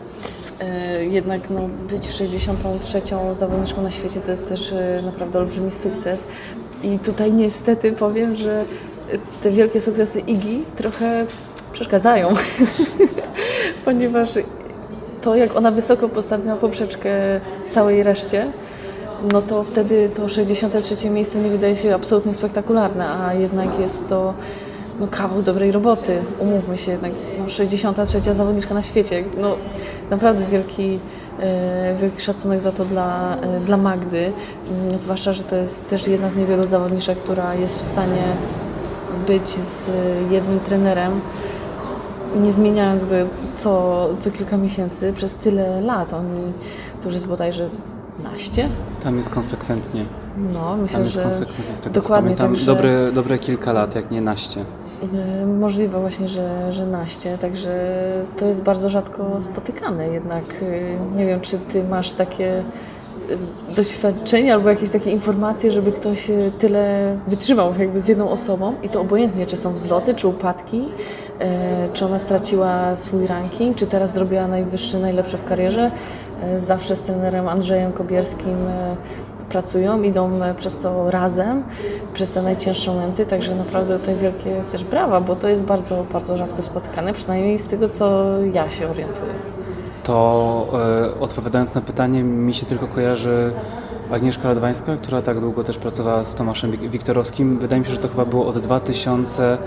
E, 0.62 1.06
Jednak 1.06 1.50
no, 1.50 1.62
być 1.90 2.10
63. 2.12 3.02
zawodniczką 3.34 3.82
na 3.82 3.92
świecie 3.92 4.20
to 4.22 4.32
jest 4.32 4.50
też 4.50 4.74
e, 4.74 5.02
naprawdę 5.06 5.40
olbrzymi 5.40 5.72
sukces. 5.72 6.28
I 6.84 7.00
tutaj 7.00 7.34
niestety 7.34 7.92
powiem, 7.92 8.36
że 8.36 8.66
te 9.44 9.52
wielkie 9.52 9.82
sukcesy 9.82 10.20
Igi 10.20 10.64
trochę 10.76 11.26
przeszkadzają, 11.74 12.34
ponieważ 13.86 14.30
to, 15.22 15.36
jak 15.36 15.56
ona 15.56 15.72
wysoko 15.72 16.10
postawiła 16.10 16.56
poprzeczkę 16.56 17.12
całej 17.72 18.04
reszcie, 18.04 18.52
no 19.32 19.42
to 19.42 19.64
wtedy 19.64 20.10
to 20.16 20.30
63 20.30 21.10
miejsce 21.10 21.40
nie 21.40 21.50
wydaje 21.50 21.76
się 21.76 21.96
absolutnie 21.96 22.34
spektakularne, 22.34 23.10
a 23.10 23.34
jednak 23.34 23.80
jest 23.80 24.10
to 24.10 24.34
no, 25.00 25.08
kawał 25.12 25.42
dobrej 25.42 25.72
roboty. 25.72 26.22
Umówmy 26.40 26.78
się, 26.78 26.92
jednak 26.92 27.12
no, 27.40 27.50
63 27.50 28.34
zawodniczka 28.34 28.74
na 28.74 28.82
świecie. 28.82 29.24
No, 29.42 29.56
naprawdę 30.10 30.46
wielki, 30.46 31.00
e, 31.40 31.96
wielki 32.02 32.22
szacunek 32.22 32.60
za 32.62 32.72
to 32.72 32.86
dla, 32.86 33.38
e, 33.42 33.60
dla 33.60 33.78
Magdy. 33.78 34.32
Mm, 34.72 34.98
Zwłaszcza, 35.00 35.34
że 35.34 35.44
to 35.44 35.56
jest 35.56 35.90
też 35.90 36.08
jedna 36.08 36.30
z 36.30 36.36
niewielu 36.36 36.64
zawodniczek, 36.68 37.18
która 37.18 37.56
jest 37.56 37.80
w 37.80 37.84
stanie 37.84 38.24
być 39.28 39.50
z 39.50 39.92
jednym 40.32 40.60
trenerem, 40.60 41.12
nie 42.44 42.52
zmieniając 42.52 43.06
go 43.06 43.16
co, 43.54 44.10
co 44.20 44.32
kilka 44.32 44.58
miesięcy 44.58 45.14
przez 45.14 45.36
tyle 45.36 45.82
lat. 45.82 46.14
Oni, 46.14 46.42
już 47.06 47.14
jest 47.14 47.28
bodajże 47.28 47.70
naście? 48.24 48.70
Tam 49.04 49.18
jest 49.18 49.30
konsekwentnie. 49.30 50.06
No, 50.54 50.78
myślę, 50.78 50.94
Tam 50.94 51.04
jest 51.04 51.14
że 51.14 51.24
konsekwentnie. 51.24 51.76
Z 51.76 51.82
tego 51.82 51.94
co 51.96 52.02
dokładnie, 52.02 52.26
pamiętam, 52.26 52.50
także- 52.50 52.66
dobre, 52.66 53.12
dobre 53.12 53.38
kilka 53.40 53.74
lat, 53.74 53.96
jak 53.96 54.12
nie 54.12 54.22
naście. 54.22 54.66
E, 55.04 55.46
Możliwe 55.46 56.00
właśnie, 56.00 56.28
że, 56.28 56.74
że 56.74 56.86
naście, 56.86 57.38
także 57.38 57.70
to 58.38 58.46
jest 58.46 58.62
bardzo 58.62 58.90
rzadko 58.90 59.42
spotykane 59.42 60.08
jednak. 60.08 60.44
e, 61.14 61.18
Nie 61.18 61.26
wiem, 61.26 61.42
czy 61.42 61.58
ty 61.58 61.84
masz 61.84 62.14
takie 62.14 62.58
e, 63.70 63.76
doświadczenie 63.76 64.54
albo 64.54 64.70
jakieś 64.70 64.90
takie 64.90 65.12
informacje, 65.12 65.72
żeby 65.72 65.92
ktoś 65.92 66.28
tyle 66.60 67.16
wytrzymał 67.28 67.74
jakby 67.80 68.00
z 68.00 68.08
jedną 68.08 68.30
osobą 68.30 68.74
i 68.84 68.90
to 68.90 69.02
obojętnie, 69.02 69.46
czy 69.46 69.58
są 69.58 69.74
wzloty, 69.74 70.14
czy 70.16 70.28
upadki, 70.28 70.88
czy 71.94 72.06
ona 72.06 72.20
straciła 72.20 72.96
swój 72.96 73.28
ranking, 73.28 73.78
czy 73.78 73.88
teraz 73.88 74.14
zrobiła 74.14 74.48
najwyższy, 74.48 75.00
najlepsze 75.00 75.38
w 75.38 75.44
karierze. 75.46 75.92
Zawsze 76.58 76.96
z 76.96 77.02
trenerem 77.02 77.48
Andrzejem 77.48 77.92
Kobierskim 77.92 78.58
pracują, 79.50 80.02
idą 80.02 80.44
e, 80.44 80.54
przez 80.54 80.78
to 80.78 81.12
razem, 81.12 81.64
przez 82.14 82.32
te 82.32 82.42
najcięższe 82.42 82.92
momenty, 82.92 83.26
także 83.26 83.56
naprawdę 83.56 84.00
tutaj 84.00 84.16
wielkie 84.16 84.62
też 84.72 84.84
brawa, 84.84 85.22
bo 85.22 85.36
to 85.36 85.48
jest 85.48 85.64
bardzo, 85.64 86.04
bardzo 86.14 86.38
rzadko 86.38 86.64
spotykane, 86.64 87.14
przynajmniej 87.14 87.60
z 87.60 87.66
tego, 87.68 87.90
co 87.90 88.24
ja 88.54 88.70
się 88.70 88.90
orientuję. 88.90 89.32
To 90.04 90.68
e, 91.18 91.20
odpowiadając 91.20 91.76
na 91.76 91.82
pytanie, 91.82 92.24
mi 92.24 92.54
się 92.54 92.66
tylko 92.66 92.88
kojarzy 92.88 93.52
Agnieszka 94.12 94.48
Radwańska, 94.48 94.96
która 94.96 95.22
tak 95.22 95.40
długo 95.40 95.64
też 95.64 95.78
pracowała 95.78 96.26
z 96.26 96.36
Tomaszem 96.36 96.72
Wik- 96.72 96.90
Wiktorowskim. 96.90 97.58
Wydaje 97.60 97.80
mi 97.80 97.86
się, 97.86 97.92
że 97.94 97.98
to 97.98 98.08
chyba 98.08 98.26
było 98.26 98.46
od 98.48 98.58
2000, 98.60 99.58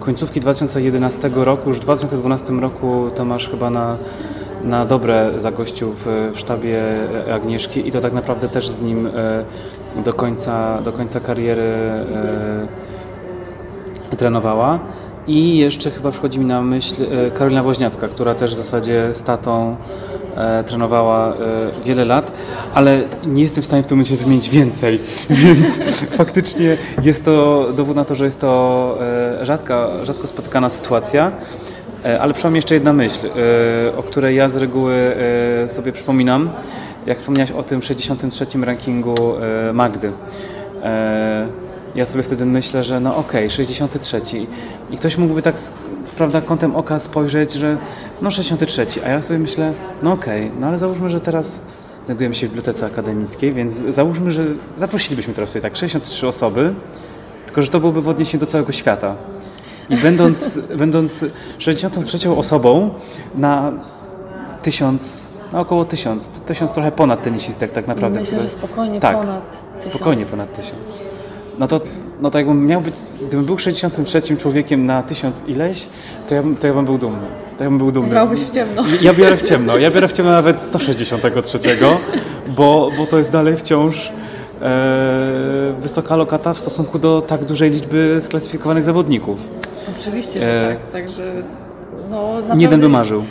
końcówki 0.00 0.40
2011 0.40 1.30
roku. 1.34 1.68
Już 1.68 1.76
w 1.76 1.80
2012 1.80 2.52
roku 2.52 3.10
Tomasz 3.14 3.48
chyba 3.48 3.70
na, 3.70 3.96
na 4.64 4.84
dobre 4.84 5.30
zagościł 5.38 5.92
w, 5.92 6.06
w 6.34 6.38
sztabie 6.38 6.80
Agnieszki 7.34 7.88
i 7.88 7.90
to 7.90 8.00
tak 8.00 8.12
naprawdę 8.12 8.48
też 8.48 8.68
z 8.68 8.82
nim 8.82 9.06
e, 9.06 9.12
do 10.04 10.12
końca, 10.12 10.82
do 10.82 10.92
końca 10.92 11.20
kariery 11.20 11.62
e, 11.62 12.66
trenowała. 14.16 14.80
I 15.26 15.56
jeszcze 15.56 15.90
chyba 15.90 16.10
przychodzi 16.10 16.38
mi 16.38 16.44
na 16.44 16.62
myśl 16.62 16.94
e, 17.02 17.30
Karolina 17.30 17.62
Woźniacka, 17.62 18.08
która 18.08 18.34
też 18.34 18.54
w 18.54 18.56
zasadzie 18.56 19.14
z 19.14 19.22
tatą 19.22 19.76
e, 20.36 20.64
trenowała 20.64 21.28
e, 21.28 21.34
wiele 21.84 22.04
lat, 22.04 22.32
ale 22.74 23.00
nie 23.26 23.42
jestem 23.42 23.62
w 23.62 23.66
stanie 23.66 23.82
w 23.82 23.86
tym 23.86 23.96
momencie 23.96 24.16
wymienić 24.16 24.50
więcej, 24.50 25.00
więc 25.44 25.80
faktycznie 26.16 26.76
jest 27.02 27.24
to 27.24 27.66
dowód 27.76 27.96
na 27.96 28.04
to, 28.04 28.14
że 28.14 28.24
jest 28.24 28.40
to 28.40 28.98
e, 29.40 29.46
rzadka, 29.46 29.88
rzadko 30.02 30.26
spotykana 30.26 30.68
sytuacja. 30.68 31.32
E, 32.04 32.20
Ale 32.20 32.32
przyszła 32.32 32.50
mi 32.50 32.56
jeszcze 32.56 32.74
jedna 32.74 32.92
myśl, 32.92 33.26
e, 33.26 33.96
o 33.96 34.02
której 34.02 34.36
ja 34.36 34.48
z 34.48 34.56
reguły 34.56 34.94
e, 34.94 35.68
sobie 35.68 35.92
przypominam, 35.92 36.50
jak 37.06 37.18
wspomniałaś 37.18 37.50
o 37.50 37.62
tym 37.62 37.82
63. 37.82 38.46
rankingu 38.62 39.14
Magdy. 39.72 40.12
Ja 41.94 42.06
sobie 42.06 42.22
wtedy 42.22 42.46
myślę, 42.46 42.82
że 42.82 43.00
no 43.00 43.16
okej, 43.16 43.50
63. 43.50 44.20
I 44.90 44.96
ktoś 44.96 45.18
mógłby 45.18 45.42
tak 45.42 45.54
prawda, 46.16 46.40
kątem 46.40 46.76
oka 46.76 46.98
spojrzeć, 46.98 47.52
że 47.52 47.76
no 48.22 48.30
63. 48.30 48.86
A 49.06 49.08
ja 49.08 49.22
sobie 49.22 49.38
myślę, 49.38 49.72
no 50.02 50.12
okej, 50.12 50.50
no 50.60 50.66
ale 50.66 50.78
załóżmy, 50.78 51.10
że 51.10 51.20
teraz 51.20 51.60
znajdujemy 52.04 52.34
się 52.34 52.46
w 52.46 52.50
bibliotece 52.50 52.86
akademickiej, 52.86 53.52
więc 53.52 53.72
załóżmy, 53.72 54.30
że 54.30 54.44
zaprosilibyśmy 54.76 55.34
teraz 55.34 55.50
tutaj 55.50 55.62
tak 55.62 55.76
63 55.76 56.28
osoby, 56.28 56.74
tylko 57.46 57.62
że 57.62 57.68
to 57.68 57.80
byłoby 57.80 58.02
w 58.02 58.08
odniesieniu 58.08 58.40
do 58.40 58.46
całego 58.46 58.72
świata. 58.72 59.16
I 59.90 59.96
będąc, 59.96 60.58
będąc 60.78 61.24
63 61.58 62.30
osobą 62.30 62.90
na 63.34 63.72
tysiąc, 64.62 65.32
no 65.52 65.60
około 65.60 65.84
tysiąc, 65.84 66.28
tysiąc 66.28 66.72
trochę 66.72 66.92
ponad 66.92 67.22
tenisistek 67.22 67.72
tak 67.72 67.86
naprawdę. 67.86 68.20
Myślę, 68.20 68.38
które- 68.38 68.50
że 68.50 68.56
spokojnie 68.58 69.00
tak, 69.00 69.20
ponad 69.20 69.50
tysiąc. 69.78 69.94
Spokojnie 69.94 70.26
ponad 70.26 70.52
tysiąc. 70.52 70.94
No 71.58 71.66
to, 71.68 71.80
no 72.20 72.30
to 72.30 72.38
jakbym 72.38 72.66
miał 72.66 72.80
być, 72.80 72.94
gdybym 73.26 73.46
był 73.46 73.58
63 73.58 74.36
człowiekiem 74.36 74.86
na 74.86 75.02
tysiąc 75.02 75.44
ileś, 75.46 75.88
to 76.28 76.34
ja, 76.34 76.42
bym- 76.42 76.56
to 76.56 76.66
ja 76.66 76.74
bym 76.74 76.84
był 76.84 76.98
dumny. 76.98 77.26
To 77.58 77.64
ja 77.64 77.70
bym 77.70 77.78
był 77.78 77.92
dumny. 77.92 78.10
Grałbyś 78.10 78.40
w 78.40 78.50
ciemno. 78.50 78.82
Ja 79.02 79.14
biorę 79.14 79.36
w 79.36 79.42
ciemno. 79.42 79.76
Ja 79.78 79.90
biorę 79.90 80.08
w 80.08 80.12
ciemno 80.12 80.32
nawet 80.32 80.60
163, 80.62 81.58
bo, 82.56 82.90
bo 82.98 83.06
to 83.06 83.18
jest 83.18 83.32
dalej 83.32 83.56
wciąż 83.56 84.12
e, 84.62 85.74
wysoka 85.80 86.16
lokata 86.16 86.54
w 86.54 86.58
stosunku 86.58 86.98
do 86.98 87.22
tak 87.22 87.44
dużej 87.44 87.70
liczby 87.70 88.16
sklasyfikowanych 88.20 88.84
zawodników. 88.84 89.38
Oczywiście, 89.98 90.40
że 90.40 90.70
E, 90.70 90.74
tak, 90.74 90.86
także 90.86 91.32
no 92.10 92.32
naprawdę... 92.34 92.62
Jeden 92.62 92.80
by 92.80 92.88
marzył. 92.88 93.24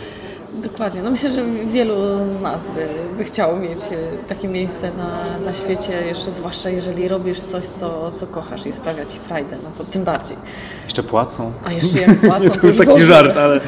Dokładnie. 0.53 1.01
No 1.01 1.11
myślę, 1.11 1.29
że 1.29 1.45
wielu 1.71 1.95
z 2.25 2.41
nas 2.41 2.67
by, 2.67 2.87
by 3.17 3.23
chciało 3.23 3.57
mieć 3.57 3.79
e, 3.79 4.27
takie 4.27 4.47
miejsce 4.47 4.91
na, 4.97 5.39
na 5.45 5.53
świecie, 5.53 6.05
jeszcze 6.07 6.31
zwłaszcza 6.31 6.69
jeżeli 6.69 7.07
robisz 7.07 7.39
coś, 7.39 7.63
co, 7.63 8.11
co 8.15 8.27
kochasz 8.27 8.65
i 8.65 8.71
sprawia 8.71 9.05
Ci 9.05 9.19
frajdę, 9.19 9.57
no 9.63 9.69
to 9.77 9.83
tym 9.83 10.03
bardziej. 10.03 10.37
Jeszcze 10.83 11.03
płacą. 11.03 11.51
A 11.65 11.71
jeszcze 11.71 12.01
jak 12.01 12.19
płacą, 12.29 12.49
to 12.49 12.59
to 12.59 12.67
już 12.67 12.77
taki 12.77 13.01
żart, 13.01 13.37
ale... 13.37 13.59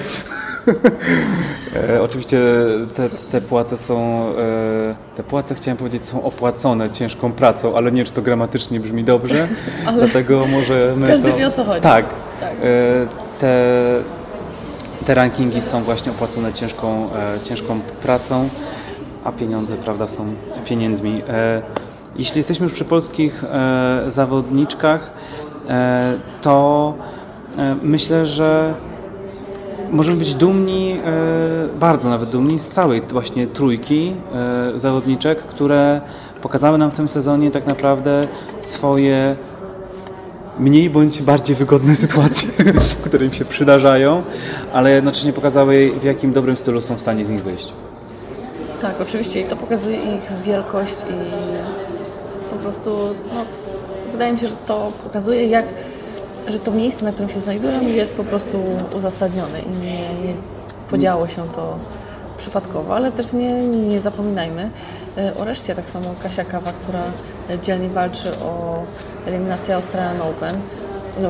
E, 1.90 2.02
oczywiście 2.02 2.38
te, 2.96 3.10
te 3.10 3.42
płace 3.42 3.78
są, 3.78 4.28
e, 4.30 4.96
te 5.16 5.24
płace 5.24 5.56
chciałem 5.56 5.78
powiedzieć 5.78 6.06
są 6.06 6.24
opłacone 6.24 6.90
ciężką 6.90 7.32
pracą, 7.32 7.76
ale 7.76 7.92
nie 7.92 7.98
wiem, 7.98 8.06
czy 8.06 8.14
to 8.14 8.22
gramatycznie 8.22 8.80
brzmi 8.80 9.04
dobrze, 9.04 9.48
dlatego 9.98 10.48
może 10.48 10.94
my 10.98 11.08
Każdy 11.08 11.32
to... 11.32 11.38
wie, 11.38 11.48
o 11.48 11.52
co 11.52 11.64
chodzi. 11.64 11.82
Tak, 11.82 12.06
Tak. 12.40 12.52
E, 12.52 12.56
te, 13.40 13.56
te 15.06 15.16
rankingi 15.16 15.62
są 15.62 15.84
właśnie 15.84 16.12
opłacone 16.12 16.54
ciężką, 16.54 17.10
ciężką 17.44 17.80
pracą, 18.04 18.50
a 19.24 19.32
pieniądze, 19.32 19.78
prawda, 19.78 20.08
są 20.08 20.34
pieniędzmi. 20.66 21.22
Jeśli 22.16 22.40
jesteśmy 22.40 22.64
już 22.64 22.74
przy 22.74 22.86
polskich 22.86 23.44
zawodniczkach, 24.08 25.12
to 26.42 26.94
myślę, 27.82 28.26
że 28.26 28.74
Możemy 29.92 30.18
być 30.18 30.34
dumni, 30.34 30.98
e, 31.06 31.78
bardzo 31.80 32.10
nawet 32.10 32.30
dumni 32.30 32.60
z 32.60 32.70
całej 32.70 33.02
właśnie 33.02 33.48
trójki 33.48 34.14
e, 34.76 34.80
zawodniczek, 34.80 35.44
które 35.44 36.02
pokazały 36.42 36.78
nam 36.78 36.92
w 36.92 36.94
tym 36.94 37.08
sezonie 37.08 37.52
tak 37.52 37.68
naprawdę 37.68 38.28
swoje 38.60 39.36
mniej 40.60 40.90
bądź 40.90 41.22
bardziej 41.22 41.56
wygodne 41.56 41.96
sytuacje, 42.06 42.50
które 43.06 43.26
im 43.26 43.34
się 43.34 43.46
przydarzają, 43.46 44.24
ale 44.74 44.92
jednocześnie 44.92 45.34
pokazały 45.34 45.92
w 46.02 46.04
jakim 46.04 46.34
dobrym 46.34 46.58
stylu 46.58 46.82
są 46.82 46.96
w 46.96 47.02
stanie 47.02 47.26
z 47.26 47.30
nich 47.30 47.44
wyjść. 47.44 47.74
Tak, 48.82 49.02
oczywiście 49.02 49.42
i 49.42 49.46
to 49.46 49.56
pokazuje 49.56 49.98
ich 49.98 50.44
wielkość 50.46 50.96
i 51.02 51.14
po 52.54 52.56
prostu, 52.56 52.90
no, 53.34 53.46
wydaje 54.12 54.34
mi 54.34 54.40
się, 54.40 54.48
że 54.48 54.56
to 54.68 54.92
pokazuje, 55.04 55.48
jak, 55.48 55.66
że 56.48 56.60
to 56.60 56.72
miejsce, 56.72 57.06
na 57.06 57.12
którym 57.12 57.30
się 57.30 57.40
znajdują 57.40 57.82
jest 57.82 58.16
po 58.16 58.24
prostu 58.24 58.64
uzasadnione 58.98 59.62
i 59.62 59.70
nie, 59.70 60.00
nie 60.00 60.34
podziało 60.90 61.28
się 61.28 61.50
to 61.56 61.78
przypadkowo, 62.38 62.96
ale 62.96 63.12
też 63.12 63.34
nie, 63.34 63.68
nie 63.68 64.00
zapominajmy 64.00 64.70
e, 65.18 65.34
o 65.36 65.44
reszcie, 65.44 65.76
tak 65.76 65.90
samo 65.90 66.16
Kasia 66.24 66.46
Kawa, 66.46 66.72
która 66.72 67.00
dzielnie 67.64 67.90
walczy 67.90 68.32
o 68.32 68.84
eliminację 69.26 69.76
Australian 69.76 70.22
Open. 70.22 70.56
No, 71.22 71.30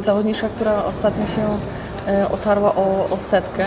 Zawodniczka, 0.00 0.48
która 0.48 0.84
ostatnio 0.84 1.26
się 1.26 1.58
e, 2.06 2.28
otarła 2.28 2.74
o, 2.74 3.08
o 3.10 3.20
setkę, 3.20 3.66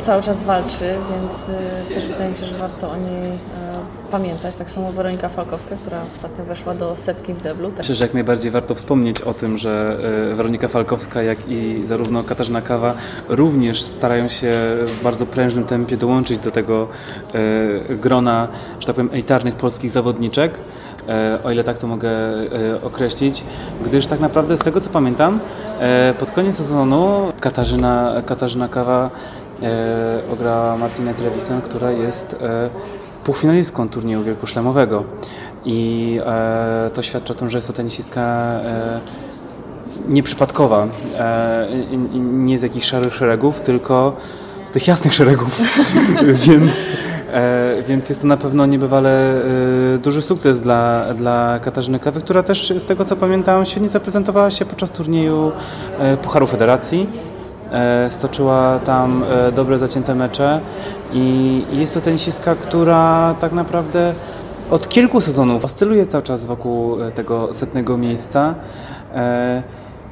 cały 0.00 0.22
czas 0.22 0.42
walczy, 0.42 0.94
więc 1.10 1.48
y, 1.48 1.94
też 1.94 2.06
wydaje 2.06 2.30
mi 2.30 2.38
się, 2.38 2.46
że 2.46 2.56
warto 2.56 2.90
o 2.90 2.96
niej 2.96 3.38
pamiętać. 4.10 4.56
Tak 4.56 4.70
samo 4.70 4.92
Weronika 4.92 5.28
Falkowska, 5.28 5.76
która 5.76 6.02
ostatnio 6.10 6.44
weszła 6.44 6.74
do 6.74 6.96
setki 6.96 7.34
w 7.34 7.42
deblu. 7.42 7.72
Myślę, 7.78 7.94
że 7.94 8.04
jak 8.04 8.14
najbardziej 8.14 8.50
warto 8.50 8.74
wspomnieć 8.74 9.20
o 9.20 9.34
tym, 9.34 9.58
że 9.58 9.98
e, 10.32 10.34
Weronika 10.34 10.68
Falkowska, 10.68 11.22
jak 11.22 11.38
i 11.48 11.86
zarówno 11.86 12.24
Katarzyna 12.24 12.62
Kawa 12.62 12.94
również 13.28 13.82
starają 13.82 14.28
się 14.28 14.52
w 14.86 15.00
bardzo 15.02 15.26
prężnym 15.26 15.64
tempie 15.64 15.96
dołączyć 15.96 16.38
do 16.38 16.50
tego 16.50 16.88
e, 17.88 17.94
grona, 17.94 18.48
że 18.80 18.86
tak 18.86 18.96
powiem, 18.96 19.10
elitarnych 19.12 19.54
polskich 19.54 19.90
zawodniczek, 19.90 20.60
e, 21.08 21.38
o 21.44 21.50
ile 21.50 21.64
tak 21.64 21.78
to 21.78 21.86
mogę 21.86 22.10
określić, 22.82 23.44
gdyż 23.84 24.06
tak 24.06 24.20
naprawdę 24.20 24.56
z 24.56 24.60
tego 24.60 24.80
co 24.80 24.90
pamiętam, 24.90 25.40
pod 26.18 26.30
koniec 26.30 26.56
sezonu 26.56 27.32
Katarzyna, 27.40 28.22
Katarzyna 28.26 28.68
Kawa 28.68 29.10
ograła 30.32 30.76
Martinę 30.76 31.14
Trevisen, 31.14 31.62
która 31.62 31.90
jest 31.90 32.36
półfinalistką 33.24 33.88
turnieju 33.88 34.22
wielkoszlemowego. 34.22 35.04
I 35.64 36.20
e, 36.26 36.90
to 36.94 37.02
świadczy 37.02 37.32
o 37.32 37.36
tym, 37.36 37.50
że 37.50 37.58
jest 37.58 37.66
to 37.66 37.72
tenisistka 37.72 38.20
e, 38.20 39.00
nieprzypadkowa, 40.08 40.86
e, 41.18 41.68
nie 42.22 42.58
z 42.58 42.62
jakichś 42.62 42.86
szarych 42.86 43.14
szeregów, 43.14 43.60
tylko 43.60 44.16
z 44.64 44.70
tych 44.70 44.86
jasnych 44.86 45.14
szeregów. 45.14 45.62
więc, 46.46 46.72
e, 47.32 47.82
więc 47.88 48.08
jest 48.08 48.20
to 48.20 48.26
na 48.26 48.36
pewno 48.36 48.66
niebywale 48.66 49.42
e, 49.94 49.98
duży 49.98 50.22
sukces 50.22 50.60
dla, 50.60 51.14
dla 51.14 51.58
Katarzyny 51.62 51.98
Kawy, 51.98 52.20
która 52.20 52.42
też 52.42 52.72
z 52.78 52.86
tego 52.86 53.04
co 53.04 53.16
pamiętam 53.16 53.64
świetnie 53.64 53.88
zaprezentowała 53.88 54.50
się 54.50 54.64
podczas 54.64 54.90
turnieju 54.90 55.52
e, 55.98 56.16
Pucharu 56.16 56.46
Federacji. 56.46 57.33
E, 57.72 58.10
stoczyła 58.10 58.78
tam 58.78 59.24
e, 59.48 59.52
dobre, 59.52 59.78
zacięte 59.78 60.14
mecze 60.14 60.60
i 61.12 61.62
jest 61.72 61.94
to 61.94 62.00
tenisistka, 62.00 62.54
która 62.54 63.34
tak 63.40 63.52
naprawdę 63.52 64.14
od 64.70 64.88
kilku 64.88 65.20
sezonów 65.20 65.64
oscyluje 65.64 66.06
cały 66.06 66.22
czas 66.22 66.44
wokół 66.44 67.02
e, 67.02 67.10
tego 67.12 67.48
setnego 67.52 67.98
miejsca 67.98 68.54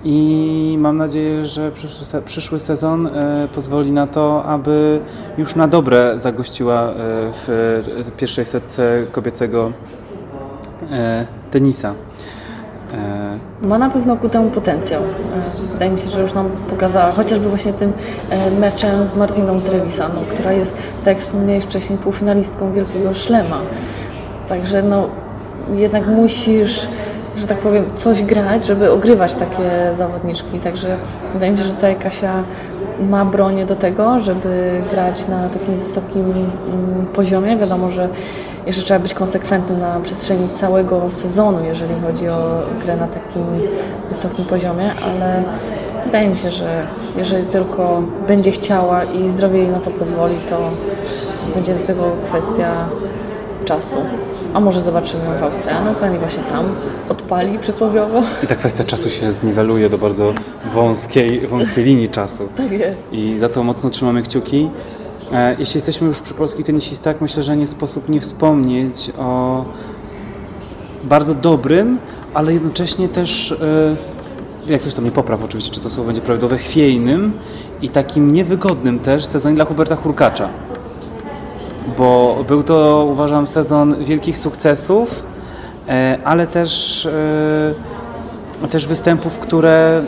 i 0.05 0.77
mam 0.81 0.97
nadzieję, 0.97 1.47
że 1.47 1.73
przyszły, 1.73 2.07
se- 2.07 2.23
przyszły 2.23 2.61
sezon 2.61 3.09
pozwoli 3.55 3.93
na 3.93 4.07
to, 4.07 4.45
aby 4.45 5.01
już 5.39 5.55
na 5.55 5.69
dobre 5.69 6.19
zagościła 6.19 6.89
w 7.47 8.11
pierwszej 8.17 8.45
setce 8.45 9.05
kobiecego 9.13 9.73
tenisa. 11.51 11.95
E, 12.93 13.67
Ma 13.67 13.79
na 13.79 13.91
pewno 13.91 14.17
ku 14.17 14.29
temu 14.29 14.51
potencjał. 14.51 15.03
E, 15.03 15.73
Wydaje 15.73 15.91
mi 15.91 16.01
się, 16.01 16.09
że 16.09 16.23
już 16.23 16.35
nam 16.35 16.49
pokazała, 16.71 17.13
chociażby 17.13 17.49
właśnie 17.49 17.73
tym 17.73 17.93
e, 18.31 18.51
meczem 18.51 19.07
z 19.07 19.17
Martiną 19.17 19.61
Trevisan, 19.61 20.11
no, 20.15 20.21
która 20.35 20.53
jest, 20.53 20.75
tak 20.75 21.07
jak 21.07 21.19
wspomniałeś 21.19 21.65
wcześniej, 21.65 21.99
półfinalistką 21.99 22.73
Wielkiego 22.73 23.15
Szlema. 23.15 23.59
Także 24.49 24.83
no, 24.83 25.09
jednak 25.75 26.07
musisz, 26.07 26.89
że 27.37 27.47
tak 27.47 27.59
powiem, 27.59 27.85
coś 27.95 28.23
grać, 28.23 28.67
żeby 28.67 28.91
ogrywać 28.91 29.35
takie 29.35 29.71
zawodniczki. 29.95 30.59
Także 30.59 30.97
wydaje 31.33 31.53
mi 31.53 31.59
się, 31.59 31.65
że 31.65 31.75
tutaj 31.75 31.97
Kasia 31.97 32.45
ma 33.11 33.25
bronię 33.25 33.67
do 33.67 33.77
tego, 33.77 34.19
żeby 34.19 34.83
grać 34.91 35.29
na 35.29 35.49
takim 35.49 35.79
wysokim 35.79 36.23
mm, 36.23 37.07
poziomie. 37.15 37.57
Wiadomo, 37.57 37.91
że 37.91 38.09
jeszcze 38.67 38.83
trzeba 38.83 39.01
być 39.01 39.15
konsekwentnym 39.15 39.81
na 39.81 40.01
przestrzeni 40.01 40.49
całego 40.49 41.11
sezonu, 41.11 41.65
jeżeli 41.65 41.95
chodzi 42.01 42.29
o 42.29 42.59
grę 42.83 42.97
na 42.97 43.07
takim 43.09 43.43
wysokim 44.09 44.45
poziomie, 44.45 44.93
ale 45.05 45.43
wydaje 46.05 46.29
mi 46.29 46.39
się, 46.39 46.51
że 46.51 46.87
jeżeli 47.17 47.47
tylko 47.47 48.03
będzie 48.29 48.51
chciała 48.51 49.05
i 49.05 49.29
zdrowie 49.29 49.59
jej 49.59 49.69
na 49.69 49.81
to 49.81 49.91
pozwoli, 49.91 50.35
to 50.51 50.71
będzie 51.55 51.75
do 51.75 51.87
tego 51.87 52.03
kwestia 52.27 52.89
czasu. 53.65 53.97
A 54.55 54.61
może 54.61 54.83
zobaczymy 54.83 55.25
ją 55.25 55.39
w 55.39 55.43
Australii 55.43 55.89
Open 55.89 56.17
i 56.17 56.19
właśnie 56.19 56.43
tam 56.43 56.73
odpali 57.09 57.59
przysłowiowo. 57.59 58.23
I 58.45 58.47
ta 58.47 58.55
kwestia 58.55 58.85
czasu 58.85 59.11
się 59.11 59.33
zniweluje 59.33 59.89
do 59.89 59.99
bardzo 59.99 60.35
wąskiej, 60.75 61.47
wąskiej 61.47 61.85
linii 61.85 62.09
czasu. 62.09 62.49
Tak 62.57 62.73
jest. 62.73 63.13
I 63.13 63.39
za 63.39 63.49
to 63.49 63.63
mocno 63.63 63.91
trzymamy 63.91 64.23
kciuki. 64.23 64.71
E, 65.33 65.57
Jeśli 65.59 65.79
jesteśmy 65.79 66.07
już 66.09 66.21
przy 66.21 66.35
polskich 66.35 66.67
tenisistach, 66.67 67.21
myślę, 67.21 67.43
że 67.43 67.57
nie 67.57 67.67
sposób 67.67 68.09
nie 68.09 68.21
wspomnieć 68.21 69.13
o 69.19 69.65
bardzo 71.05 71.35
dobrym, 71.35 71.99
ale 72.35 72.53
jednocześnie 72.53 73.09
też, 73.09 73.53
e, 73.53 74.73
jak 74.73 74.81
coś 74.81 74.95
tam 74.95 75.05
nie 75.05 75.11
popraw 75.11 75.45
oczywiście, 75.45 75.73
czy 75.73 75.81
to 75.81 75.91
słowo 75.91 76.07
będzie 76.07 76.21
prawidłowe, 76.21 76.59
chwiejnym 76.59 77.33
i 77.83 77.89
takim 77.89 78.33
niewygodnym 78.33 78.99
też 78.99 79.25
sezonie 79.25 79.57
dla 79.57 79.65
Huberta 79.65 79.97
Hurkacza. 79.97 80.49
Bo 81.99 82.37
był 82.49 82.63
to, 82.63 83.09
uważam, 83.13 83.47
sezon 83.47 84.05
wielkich 84.05 84.39
sukcesów, 84.39 85.23
e, 85.89 86.19
ale 86.25 86.47
też, 86.47 87.09
też 88.71 88.87
występów, 88.87 89.39
które 89.39 90.03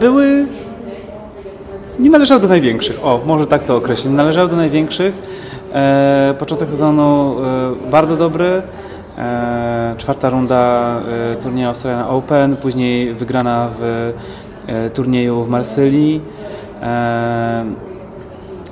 były 0.00 0.46
nie 2.00 2.10
należały 2.10 2.40
do 2.40 2.48
największych. 2.48 3.04
O, 3.04 3.20
może 3.26 3.46
tak 3.46 3.64
to 3.64 3.76
określić. 3.76 4.10
Nie 4.10 4.16
należały 4.16 4.48
do 4.48 4.56
największych. 4.56 5.14
E, 5.72 6.34
początek 6.38 6.68
sezonu 6.68 7.36
e, 7.86 7.90
bardzo 7.90 8.16
dobry. 8.16 8.62
E, 9.18 9.94
czwarta 9.98 10.30
runda 10.30 10.94
e, 11.32 11.34
turnieju 11.34 11.68
Australian 11.68 12.08
Open, 12.08 12.56
później 12.56 13.14
wygrana 13.14 13.68
w 13.78 14.12
e, 14.66 14.90
turnieju 14.90 15.44
w 15.44 15.48
Marsylii. 15.48 16.20
E, 16.82 17.64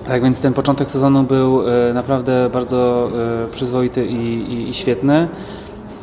tak 0.06 0.22
więc 0.22 0.40
ten 0.40 0.52
początek 0.52 0.90
sezonu 0.90 1.22
był 1.22 1.68
e, 1.68 1.92
naprawdę 1.92 2.50
bardzo 2.52 3.10
e, 3.44 3.50
przyzwoity 3.50 4.06
i, 4.06 4.52
i, 4.52 4.68
i 4.68 4.74
świetny. 4.74 5.28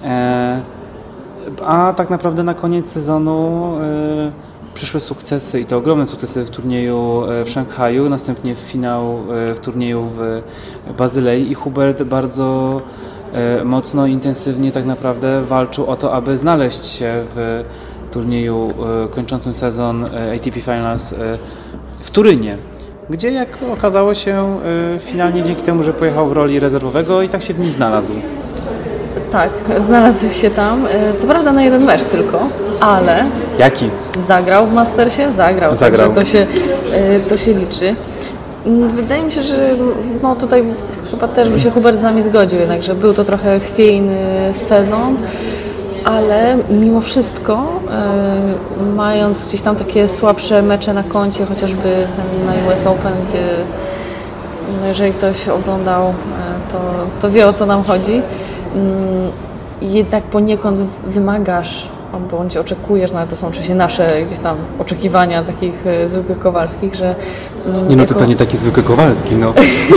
E, 0.04 0.60
a 1.66 1.94
tak 1.98 2.10
naprawdę 2.10 2.44
na 2.44 2.54
koniec 2.54 2.92
sezonu 2.92 3.72
e, 3.82 4.45
przyszły 4.76 5.00
sukcesy 5.00 5.60
i 5.60 5.66
to 5.66 5.78
ogromne 5.78 6.08
sukcesy 6.08 6.46
w 6.46 6.50
turnieju 6.50 7.24
e, 7.24 7.46
w 7.46 7.50
Szanghaju, 7.50 8.10
następnie 8.10 8.56
finał 8.56 9.18
e, 9.18 9.56
w 9.56 9.60
turnieju 9.60 10.10
w 10.16 10.42
Bazylei 10.98 11.52
i 11.52 11.54
Hubert 11.54 12.04
bardzo 12.04 12.82
e, 13.34 13.64
mocno, 13.64 14.08
intensywnie 14.08 14.72
tak 14.72 14.86
naprawdę 14.86 15.42
walczył 15.42 15.86
o 15.88 15.96
to, 15.96 16.14
aby 16.14 16.38
znaleźć 16.38 16.86
się 16.86 17.24
w 17.36 17.64
turnieju 18.12 18.68
kończącym 19.12 19.56
sezon 19.56 20.06
ATP 20.06 20.62
Finals 20.62 21.14
w 22.00 22.12
Turynie. 22.12 22.58
Gdzie, 23.10 23.32
jak 23.32 23.58
okazało 23.74 24.14
się, 24.14 24.60
finalnie 25.00 25.44
dzięki 25.44 25.64
temu, 25.64 25.84
że 25.84 25.94
pojechał 25.94 26.28
w 26.30 26.32
roli 26.32 26.60
rezerwowego 26.60 27.22
i 27.22 27.30
tak 27.30 27.42
się 27.42 27.54
w 27.54 27.60
nim 27.60 27.72
znalazł. 27.72 28.14
Tak, 29.32 29.50
znalazł 29.78 30.30
się 30.32 30.50
tam. 30.50 30.86
e, 30.86 31.14
Co 31.18 31.28
prawda 31.28 31.52
na 31.52 31.64
jeden 31.64 31.84
mecz 31.84 32.04
tylko, 32.04 32.40
ale 32.80 33.24
Jaki? 33.60 33.90
zagrał 34.18 34.66
w 34.68 34.74
Mastersie? 34.74 35.32
Zagrał. 35.32 35.76
Zagrał. 35.76 36.14
To 36.14 36.26
się, 36.26 36.48
e, 36.94 37.20
to 37.20 37.38
się 37.38 37.54
liczy. 37.54 37.96
Mm, 38.66 38.90
Wydaje 38.90 39.24
mi 39.24 39.32
się, 39.32 39.42
że 39.44 39.56
no 40.24 40.36
tutaj 40.36 40.64
chyba 41.12 41.28
też 41.28 41.50
by 41.50 41.60
się 41.60 41.72
Hubert 41.72 42.00
z 42.00 42.04
nami 42.04 42.22
zgodził, 42.22 42.60
jednak, 42.60 42.84
że 42.84 42.96
był 42.96 43.14
to 43.14 43.24
trochę 43.24 43.60
chwiejny 43.60 44.18
sezon, 44.54 45.18
ale 46.06 46.56
mimo 46.70 47.02
wszystko, 47.02 47.54
e, 47.92 48.96
mając 48.96 49.46
gdzieś 49.46 49.62
tam 49.62 49.76
takie 49.76 50.08
słabsze 50.08 50.62
mecze 50.62 50.94
na 50.94 51.04
koncie, 51.04 51.46
chociażby 51.46 51.82
ten 51.84 52.46
na 52.46 52.74
US 52.74 52.86
Open, 52.86 53.14
gdzie 53.28 53.40
no 54.82 54.88
jeżeli 54.88 55.14
ktoś 55.14 55.48
oglądał, 55.50 56.14
to, 56.72 56.78
to 57.22 57.30
wie 57.32 57.48
o 57.48 57.54
co 57.54 57.66
nam 57.66 57.84
chodzi. 57.84 58.22
Mm, 58.76 59.32
Jednak 59.82 60.24
poniekąd 60.24 60.80
wymagasz, 61.08 61.88
bądź 62.32 62.58
oczekujesz, 62.58 63.12
no 63.12 63.20
ale 63.20 63.28
to 63.28 63.36
są 63.36 63.48
oczywiście 63.48 63.76
nasze 63.76 64.24
gdzieś 64.26 64.40
tam 64.40 64.58
oczekiwania 64.80 65.44
takich 65.44 65.88
e, 65.88 66.08
zwykłych 66.10 66.40
Kowalskich, 66.40 66.96
że... 66.96 67.16
mm, 67.66 67.88
Nie 67.88 67.96
no, 67.96 68.02
jako- 68.04 68.14
to, 68.14 68.20
to 68.20 68.26
nie 68.26 68.36
taki 68.36 68.58
zwykły 68.58 68.84
Kowalski, 68.84 69.36
no. 69.36 69.54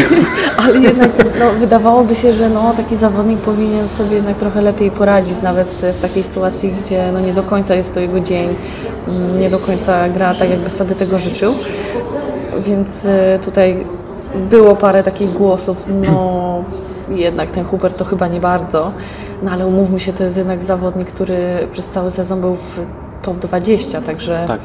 ale 0.63 0.79
jednak 0.79 1.11
no, 1.41 1.51
wydawałoby 1.61 2.17
się, 2.17 2.33
że 2.33 2.49
no, 2.51 2.73
taki 2.77 2.97
zawodnik 2.97 3.39
powinien 3.39 3.89
sobie 3.89 4.17
jednak 4.17 4.37
trochę 4.37 4.63
lepiej 4.63 4.91
poradzić, 4.91 5.43
nawet 5.43 5.69
w 5.69 6.01
takiej 6.03 6.23
sytuacji, 6.23 6.75
gdzie 6.85 7.13
no, 7.13 7.21
nie 7.21 7.33
do 7.33 7.43
końca 7.43 7.75
jest 7.75 7.95
to 7.95 8.01
jego 8.01 8.21
dzień, 8.21 8.49
mm, 9.09 9.41
nie 9.41 9.51
do 9.51 9.59
końca 9.59 10.09
gra 10.09 10.35
tak, 10.35 10.51
jakby 10.51 10.71
sobie 10.71 10.95
tego 10.95 11.19
życzył. 11.19 11.55
Więc 12.59 13.05
e, 13.07 13.39
tutaj 13.45 13.85
było 14.51 14.77
parę 14.77 15.03
takich 15.03 15.33
głosów, 15.33 15.85
no 15.89 16.65
jednak 17.11 17.51
ten 17.51 17.65
Hubert 17.65 17.97
to 17.97 18.05
chyba 18.05 18.29
nie 18.29 18.41
bardzo, 18.41 18.93
no 19.43 19.51
ale 19.51 19.67
umówmy 19.67 20.01
się, 20.01 20.13
to 20.13 20.25
jest 20.25 20.37
jednak 20.37 20.63
zawodnik, 20.65 21.09
który 21.09 21.39
przez 21.73 21.89
cały 21.89 22.11
sezon 22.11 22.41
był 22.41 22.55
w 22.57 22.81
top 23.23 23.39
20, 23.39 24.01
także 24.01 24.45
Tak. 24.49 24.61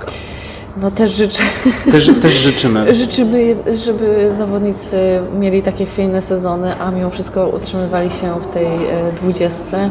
no 0.81 0.91
też 0.91 1.11
życzę 1.11 1.43
Też, 1.91 2.11
też 2.21 2.33
życzymy. 2.33 2.93
Życzymy, 2.95 3.55
żeby 3.75 4.33
zawodnicy 4.33 4.97
mieli 5.39 5.61
takie 5.61 5.85
chwiejne 5.85 6.21
sezony, 6.21 6.79
a 6.79 6.91
mimo 6.91 7.09
wszystko 7.09 7.47
utrzymywali 7.47 8.11
się 8.11 8.33
w 8.41 8.47
tej 8.47 8.65
e, 8.65 9.11
dwudziestce. 9.15 9.89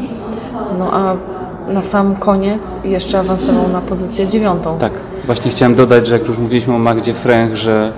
No 0.79 0.93
a 0.93 1.15
na 1.67 1.81
sam 1.81 2.15
koniec 2.15 2.75
jeszcze 2.83 3.19
awansował 3.19 3.69
na 3.69 3.81
pozycję 3.81 4.27
dziewiątą. 4.27 4.77
Tak. 4.77 4.93
Właśnie 5.25 5.51
chciałem 5.51 5.75
dodać, 5.75 6.07
że 6.07 6.19
jak 6.19 6.27
już 6.27 6.37
mówiliśmy 6.37 6.75
o 6.75 6.79
Magdzie 6.79 7.13
Fręch, 7.13 7.55
że 7.55 7.91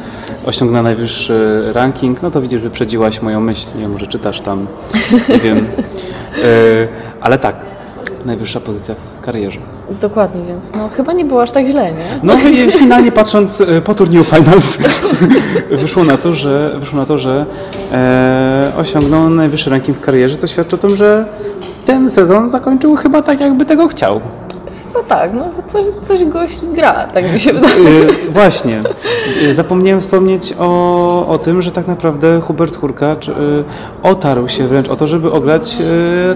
osiągnęła 0.46 0.84
najwyższy 0.84 1.64
ranking, 1.74 2.22
no 2.22 2.32
to 2.32 2.42
widzisz, 2.42 2.62
wyprzedziłaś 2.62 3.22
moją 3.22 3.40
myśl. 3.40 3.68
Nie 3.76 3.82
wiem, 3.82 3.92
może 3.92 4.08
czytasz 4.08 4.42
tam, 4.42 4.68
nie 5.30 5.40
wiem. 5.40 5.66
E, 6.44 6.88
ale 7.22 7.40
tak, 7.40 7.56
najwyższa 8.26 8.60
pozycja 8.60 8.96
w 8.96 9.22
karierze. 9.22 9.60
Dokładnie, 10.02 10.42
więc 10.48 10.74
no 10.76 10.90
chyba 10.90 11.14
nie 11.14 11.26
było 11.26 11.42
aż 11.42 11.52
tak 11.52 11.66
źle, 11.66 11.92
nie? 11.92 12.20
No 12.24 12.34
i 12.34 12.72
finalnie 12.72 13.12
patrząc 13.12 13.62
e, 13.62 13.82
po 13.82 13.96
turnieju 13.96 14.24
Finals 14.24 14.78
wyszło 15.82 16.04
na 16.04 16.18
to, 16.18 16.36
że, 16.36 16.76
wyszło 16.80 17.00
na 17.00 17.06
to, 17.06 17.18
że 17.18 17.46
e, 17.92 18.72
osiągnął 18.78 19.30
najwyższy 19.30 19.70
ranking 19.70 19.98
w 19.98 20.02
karierze, 20.02 20.38
co 20.38 20.48
świadczy 20.48 20.76
o 20.76 20.80
tym, 20.80 20.96
że 20.96 21.26
ten 21.86 22.10
sezon 22.10 22.50
zakończył 22.50 22.96
chyba 22.96 23.22
tak, 23.22 23.42
jakby 23.42 23.66
tego 23.66 23.88
chciał. 23.88 24.22
No 24.96 25.04
tak, 25.04 25.34
no 25.34 25.50
coś, 25.68 25.86
coś 26.02 26.26
gość 26.26 26.66
gra, 26.66 26.94
tak 26.94 27.34
mi 27.34 27.40
się 27.40 27.54
wydaje. 27.54 27.76
E, 27.76 28.32
właśnie. 28.32 28.82
E, 29.50 29.54
Zapomniałem 29.54 30.02
wspomnieć 30.02 30.54
o, 30.60 31.28
o 31.28 31.38
tym, 31.38 31.62
że 31.62 31.72
tak 31.72 31.88
naprawdę 31.88 32.42
Hubert 32.42 32.76
Hurkacz 32.76 33.30
e, 33.30 33.34
otarł 34.04 34.48
się 34.48 34.68
wręcz 34.68 34.90
o 34.90 34.96
to, 34.96 35.08
żeby 35.08 35.32
ograć 35.32 35.78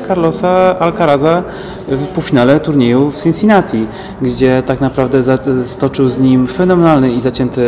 Carlosa 0.07 0.79
Alcaraza 0.79 1.43
w 1.87 2.07
półfinale 2.07 2.59
turnieju 2.59 3.11
w 3.11 3.23
Cincinnati, 3.23 3.87
gdzie 4.21 4.63
tak 4.65 4.81
naprawdę 4.81 5.23
stoczył 5.63 6.09
z 6.09 6.19
nim 6.19 6.47
fenomenalny 6.47 7.11
i 7.11 7.19
zacięty 7.19 7.61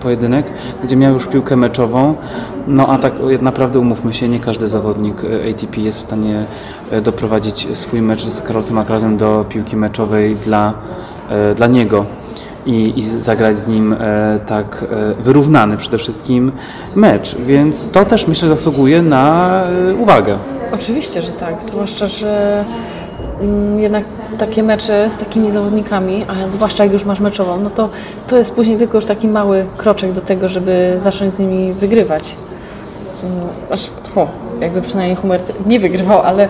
pojedynek, 0.00 0.46
gdzie 0.84 0.96
miał 0.96 1.12
już 1.12 1.26
piłkę 1.26 1.56
meczową. 1.56 2.14
No 2.66 2.86
a 2.88 2.98
tak 2.98 3.12
e, 3.40 3.42
naprawdę 3.42 3.78
umówmy 3.78 4.14
się, 4.14 4.28
nie 4.28 4.40
każdy 4.40 4.68
zawodnik 4.68 5.24
e, 5.24 5.50
ATP 5.50 5.80
jest 5.80 5.98
w 5.98 6.02
stanie 6.02 6.44
e, 6.90 7.00
doprowadzić 7.00 7.68
swój 7.74 8.02
mecz 8.02 8.24
z 8.24 8.42
Carlosem 8.42 8.78
Alcarazem 8.78 9.16
do 9.16 9.44
piłki 9.48 9.76
meczowej 9.76 10.36
dla, 10.36 10.74
e, 11.30 11.54
dla 11.54 11.66
niego 11.66 12.06
i, 12.66 12.98
i 12.98 13.02
zagrać 13.02 13.58
z 13.58 13.68
nim 13.68 13.92
e, 13.92 14.38
tak 14.46 14.84
e, 14.90 15.22
wyrównany 15.22 15.76
przede 15.76 15.98
wszystkim 15.98 16.52
mecz. 16.94 17.36
Więc 17.36 17.86
to 17.92 18.04
też 18.04 18.26
myślę 18.26 18.48
zasługuje 18.48 19.02
na 19.02 19.54
e, 19.90 19.94
uwagę. 19.94 20.38
Oczywiście, 20.72 21.22
że 21.22 21.32
tak, 21.32 21.54
zwłaszcza, 21.62 22.08
że 22.08 22.64
mm, 23.40 23.80
jednak 23.80 24.04
takie 24.38 24.62
mecze 24.62 25.10
z 25.10 25.18
takimi 25.18 25.50
zawodnikami, 25.50 26.24
a 26.28 26.48
zwłaszcza 26.48 26.84
jak 26.84 26.92
już 26.92 27.04
masz 27.04 27.20
meczową, 27.20 27.60
no 27.60 27.70
to 27.70 27.88
to 28.26 28.36
jest 28.36 28.54
później 28.54 28.76
tylko 28.76 28.98
już 28.98 29.04
taki 29.04 29.28
mały 29.28 29.66
kroczek 29.76 30.12
do 30.12 30.20
tego, 30.20 30.48
żeby 30.48 30.92
zacząć 30.96 31.32
z 31.32 31.38
nimi 31.38 31.72
wygrywać. 31.72 32.36
Aż, 33.70 33.90
o, 34.16 34.28
jakby 34.60 34.82
przynajmniej 34.82 35.16
Humert 35.16 35.52
nie 35.66 35.80
wygrywał, 35.80 36.22
ale 36.22 36.48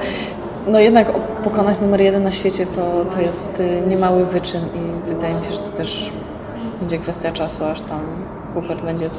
no 0.67 0.81
jednak 0.81 1.13
pokonać 1.45 1.81
numer 1.81 2.01
jeden 2.01 2.25
na 2.25 2.33
świecie 2.33 2.67
to, 2.67 3.05
to 3.15 3.21
jest 3.21 3.61
y, 3.61 3.83
niemały 3.89 4.25
wyczyn 4.25 4.61
i 4.61 5.09
wydaje 5.09 5.35
mi 5.35 5.47
się, 5.47 5.53
że 5.53 5.59
to 5.59 5.71
też 5.71 6.11
będzie 6.81 6.99
kwestia 6.99 7.33
czasu, 7.33 7.65
aż 7.65 7.81
tam 7.81 8.01
Hubert 8.55 8.83
będzie 8.83 9.11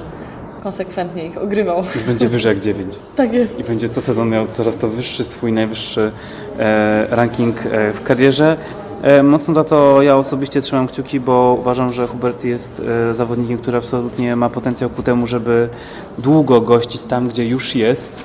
konsekwentnie 0.63 1.25
ich 1.25 1.37
ogrywał. 1.37 1.83
Już 1.95 2.03
będzie 2.03 2.29
wyżej 2.37 2.49
jak 2.49 2.59
9. 2.59 2.99
Tak 3.15 3.33
jest. 3.33 3.59
I 3.59 3.63
będzie 3.63 3.89
co 3.89 4.01
sezon 4.01 4.29
miał 4.29 4.47
coraz 4.47 4.77
to 4.77 4.87
wyższy 4.87 5.23
swój 5.23 5.51
najwyższy 5.51 6.11
e, 6.59 7.07
ranking 7.09 7.65
e, 7.65 7.93
w 7.93 8.03
karierze. 8.03 8.57
E, 9.01 9.23
mocno 9.23 9.53
za 9.53 9.63
to 9.63 10.01
ja 10.01 10.17
osobiście 10.17 10.61
trzymam 10.61 10.87
kciuki, 10.87 11.19
bo 11.19 11.57
uważam, 11.59 11.93
że 11.93 12.07
Hubert 12.07 12.43
jest 12.43 12.81
e, 13.11 13.15
zawodnikiem, 13.15 13.57
który 13.57 13.77
absolutnie 13.77 14.35
ma 14.35 14.49
potencjał 14.49 14.89
ku 14.89 15.03
temu, 15.03 15.27
żeby 15.27 15.69
długo 16.17 16.61
gościć 16.61 17.01
tam, 17.01 17.27
gdzie 17.27 17.45
już 17.47 17.75
jest. 17.75 18.23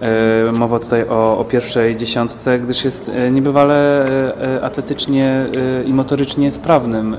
E, 0.00 0.52
Mowa 0.52 0.78
tutaj 0.78 1.08
o, 1.08 1.38
o 1.38 1.44
pierwszej 1.44 1.96
dziesiątce, 1.96 2.58
gdyż 2.58 2.84
jest 2.84 3.10
niebywale 3.30 4.06
atletycznie 4.62 5.46
i 5.86 5.92
motorycznie 5.92 6.52
sprawnym 6.52 7.16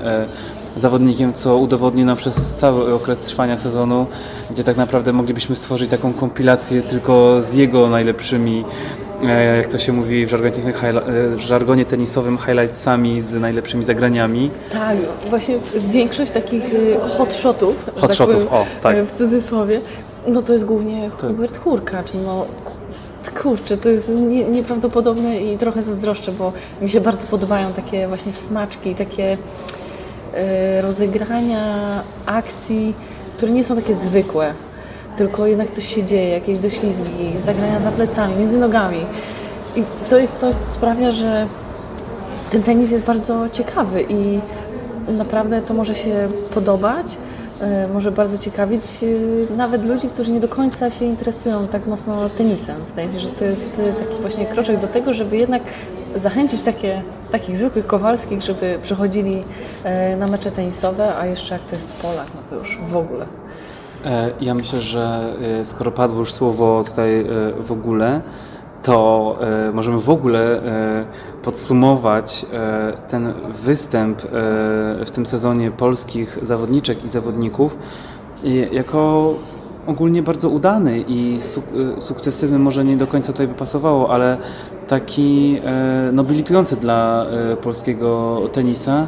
zawodnikiem, 0.76 1.34
co 1.34 1.56
udowodnił 1.56 2.06
nam 2.06 2.16
przez 2.16 2.52
cały 2.52 2.94
okres 2.94 3.18
trwania 3.18 3.56
sezonu, 3.56 4.06
gdzie 4.50 4.64
tak 4.64 4.76
naprawdę 4.76 5.12
moglibyśmy 5.12 5.56
stworzyć 5.56 5.90
taką 5.90 6.12
kompilację 6.12 6.82
tylko 6.82 7.42
z 7.42 7.54
jego 7.54 7.88
najlepszymi, 7.88 8.64
jak 9.56 9.68
to 9.68 9.78
się 9.78 9.92
mówi 9.92 10.26
w 10.26 10.30
żargonie, 10.30 10.54
e, 10.82 11.36
w 11.36 11.40
żargonie 11.40 11.84
tenisowym, 11.84 12.38
highlightsami 12.38 13.20
z 13.22 13.32
najlepszymi 13.32 13.84
zagraniami. 13.84 14.50
Tak, 14.72 14.96
właśnie 15.30 15.58
większość 15.90 16.32
takich 16.32 16.74
y, 16.74 16.96
hot 17.00 17.34
Hot 17.96 18.14
shotów, 18.14 18.46
powiem, 18.46 18.48
o, 18.50 18.66
tak. 18.82 18.96
y, 18.96 19.04
w 19.04 19.12
cudzysłowie, 19.12 19.80
no 20.26 20.42
to 20.42 20.52
jest 20.52 20.64
głównie 20.64 21.10
Hubert 21.20 21.58
Hurkacz. 21.58 22.14
No, 22.24 22.46
kurczę, 23.42 23.76
to 23.76 23.88
jest 23.88 24.08
nie, 24.08 24.44
nieprawdopodobne 24.44 25.40
i 25.40 25.58
trochę 25.58 25.82
zazdroszczę, 25.82 26.32
bo 26.32 26.52
mi 26.82 26.88
się 26.88 27.00
bardzo 27.00 27.26
podobają 27.26 27.72
takie 27.72 28.08
właśnie 28.08 28.32
smaczki, 28.32 28.94
takie 28.94 29.36
rozegrania 30.80 32.02
akcji, 32.26 32.94
które 33.36 33.52
nie 33.52 33.64
są 33.64 33.76
takie 33.76 33.94
zwykłe, 33.94 34.54
tylko 35.16 35.46
jednak 35.46 35.70
coś 35.70 35.94
się 35.94 36.04
dzieje, 36.04 36.28
jakieś 36.28 36.58
doślizgi, 36.58 37.32
zagrania 37.38 37.80
za 37.80 37.90
plecami, 37.90 38.36
między 38.36 38.58
nogami. 38.58 39.06
I 39.76 39.82
to 40.10 40.18
jest 40.18 40.36
coś, 40.38 40.54
co 40.54 40.70
sprawia, 40.70 41.10
że 41.10 41.46
ten 42.50 42.62
tenis 42.62 42.90
jest 42.90 43.04
bardzo 43.04 43.48
ciekawy 43.48 44.04
i 44.08 44.40
naprawdę 45.08 45.62
to 45.62 45.74
może 45.74 45.94
się 45.94 46.28
podobać, 46.54 47.06
e, 47.60 47.88
może 47.88 48.12
bardzo 48.12 48.38
ciekawić 48.38 48.82
e, 49.02 49.56
nawet 49.56 49.84
ludzi, 49.84 50.08
którzy 50.08 50.32
nie 50.32 50.40
do 50.40 50.48
końca 50.48 50.90
się 50.90 51.04
interesują 51.04 51.68
tak 51.68 51.86
mocno 51.86 52.28
tenisem. 52.28 52.76
Wydaje 52.88 53.08
mi 53.08 53.14
się, 53.14 53.20
że 53.20 53.28
to 53.28 53.44
jest 53.44 53.82
e, 53.86 53.92
taki 53.92 54.20
właśnie 54.20 54.46
kroczek 54.46 54.80
do 54.80 54.86
tego, 54.86 55.14
żeby 55.14 55.36
jednak 55.36 55.62
zachęcić 56.16 56.62
takie, 56.62 57.02
takich 57.30 57.56
zwykłych 57.56 57.86
Kowalskich, 57.86 58.42
żeby 58.42 58.78
przychodzili 58.82 59.44
na 60.18 60.26
mecze 60.26 60.50
tenisowe, 60.50 61.16
a 61.16 61.26
jeszcze 61.26 61.54
jak 61.54 61.64
to 61.64 61.74
jest 61.74 62.02
Polak, 62.02 62.26
no 62.34 62.50
to 62.50 62.56
już 62.56 62.78
w 62.88 62.96
ogóle. 62.96 63.26
E, 64.04 64.30
Ja 64.40 64.54
myślę, 64.54 64.80
że 64.80 65.34
e, 65.60 65.64
skoro 65.66 65.90
padło 65.92 66.18
już 66.18 66.32
słowo 66.32 66.84
tutaj 66.86 67.20
e, 67.20 67.26
w 67.62 67.72
ogóle, 67.72 68.20
to 68.82 69.38
możemy 69.72 69.98
w 70.00 70.10
ogóle 70.10 70.60
podsumować 71.42 72.46
ten 73.08 73.32
występ 73.64 74.22
w 75.06 75.10
tym 75.12 75.26
sezonie 75.26 75.70
polskich 75.70 76.38
zawodniczek 76.42 77.04
i 77.04 77.08
zawodników 77.08 77.76
jako 78.72 79.34
ogólnie 79.86 80.22
bardzo 80.22 80.48
udany 80.48 81.00
i 81.08 81.38
suk- 81.40 82.00
sukcesywny, 82.00 82.58
może 82.58 82.84
nie 82.84 82.96
do 82.96 83.06
końca 83.06 83.32
tutaj 83.32 83.48
by 83.48 83.54
pasowało, 83.54 84.10
ale 84.10 84.36
taki 84.88 85.60
nobilitujący 86.12 86.76
dla 86.76 87.26
polskiego 87.62 88.40
tenisa. 88.52 89.06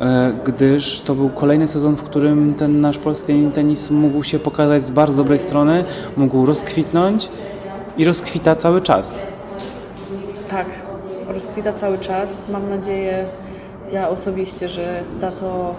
E, 0.00 0.32
gdyż 0.44 1.00
to 1.00 1.14
był 1.14 1.28
kolejny 1.28 1.68
sezon, 1.68 1.96
w 1.96 2.02
którym 2.02 2.54
ten 2.54 2.80
nasz 2.80 2.98
polski 2.98 3.50
tenis 3.54 3.90
mógł 3.90 4.22
się 4.22 4.38
pokazać 4.38 4.82
z 4.82 4.90
bardzo 4.90 5.22
dobrej 5.22 5.38
strony, 5.38 5.84
mógł 6.16 6.46
rozkwitnąć 6.46 7.28
i 7.96 8.04
rozkwita 8.04 8.56
cały 8.56 8.80
czas. 8.80 9.22
Tak, 10.48 10.66
rozkwita 11.28 11.72
cały 11.72 11.98
czas. 11.98 12.48
Mam 12.48 12.70
nadzieję, 12.70 13.24
ja 13.92 14.08
osobiście, 14.08 14.68
że 14.68 15.02
da 15.20 15.30
to 15.30 15.74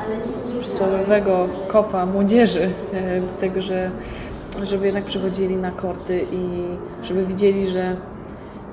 przysłowiowego 0.62 1.46
kopa 1.68 2.06
młodzieży 2.06 2.70
e, 2.94 3.22
do 3.22 3.32
tego, 3.32 3.62
że 3.62 3.92
żeby 4.64 4.86
jednak 4.86 5.04
przychodzili 5.04 5.56
na 5.56 5.72
korty 5.72 6.26
i 6.32 6.64
żeby 7.06 7.26
widzieli, 7.26 7.68
że 7.72 7.96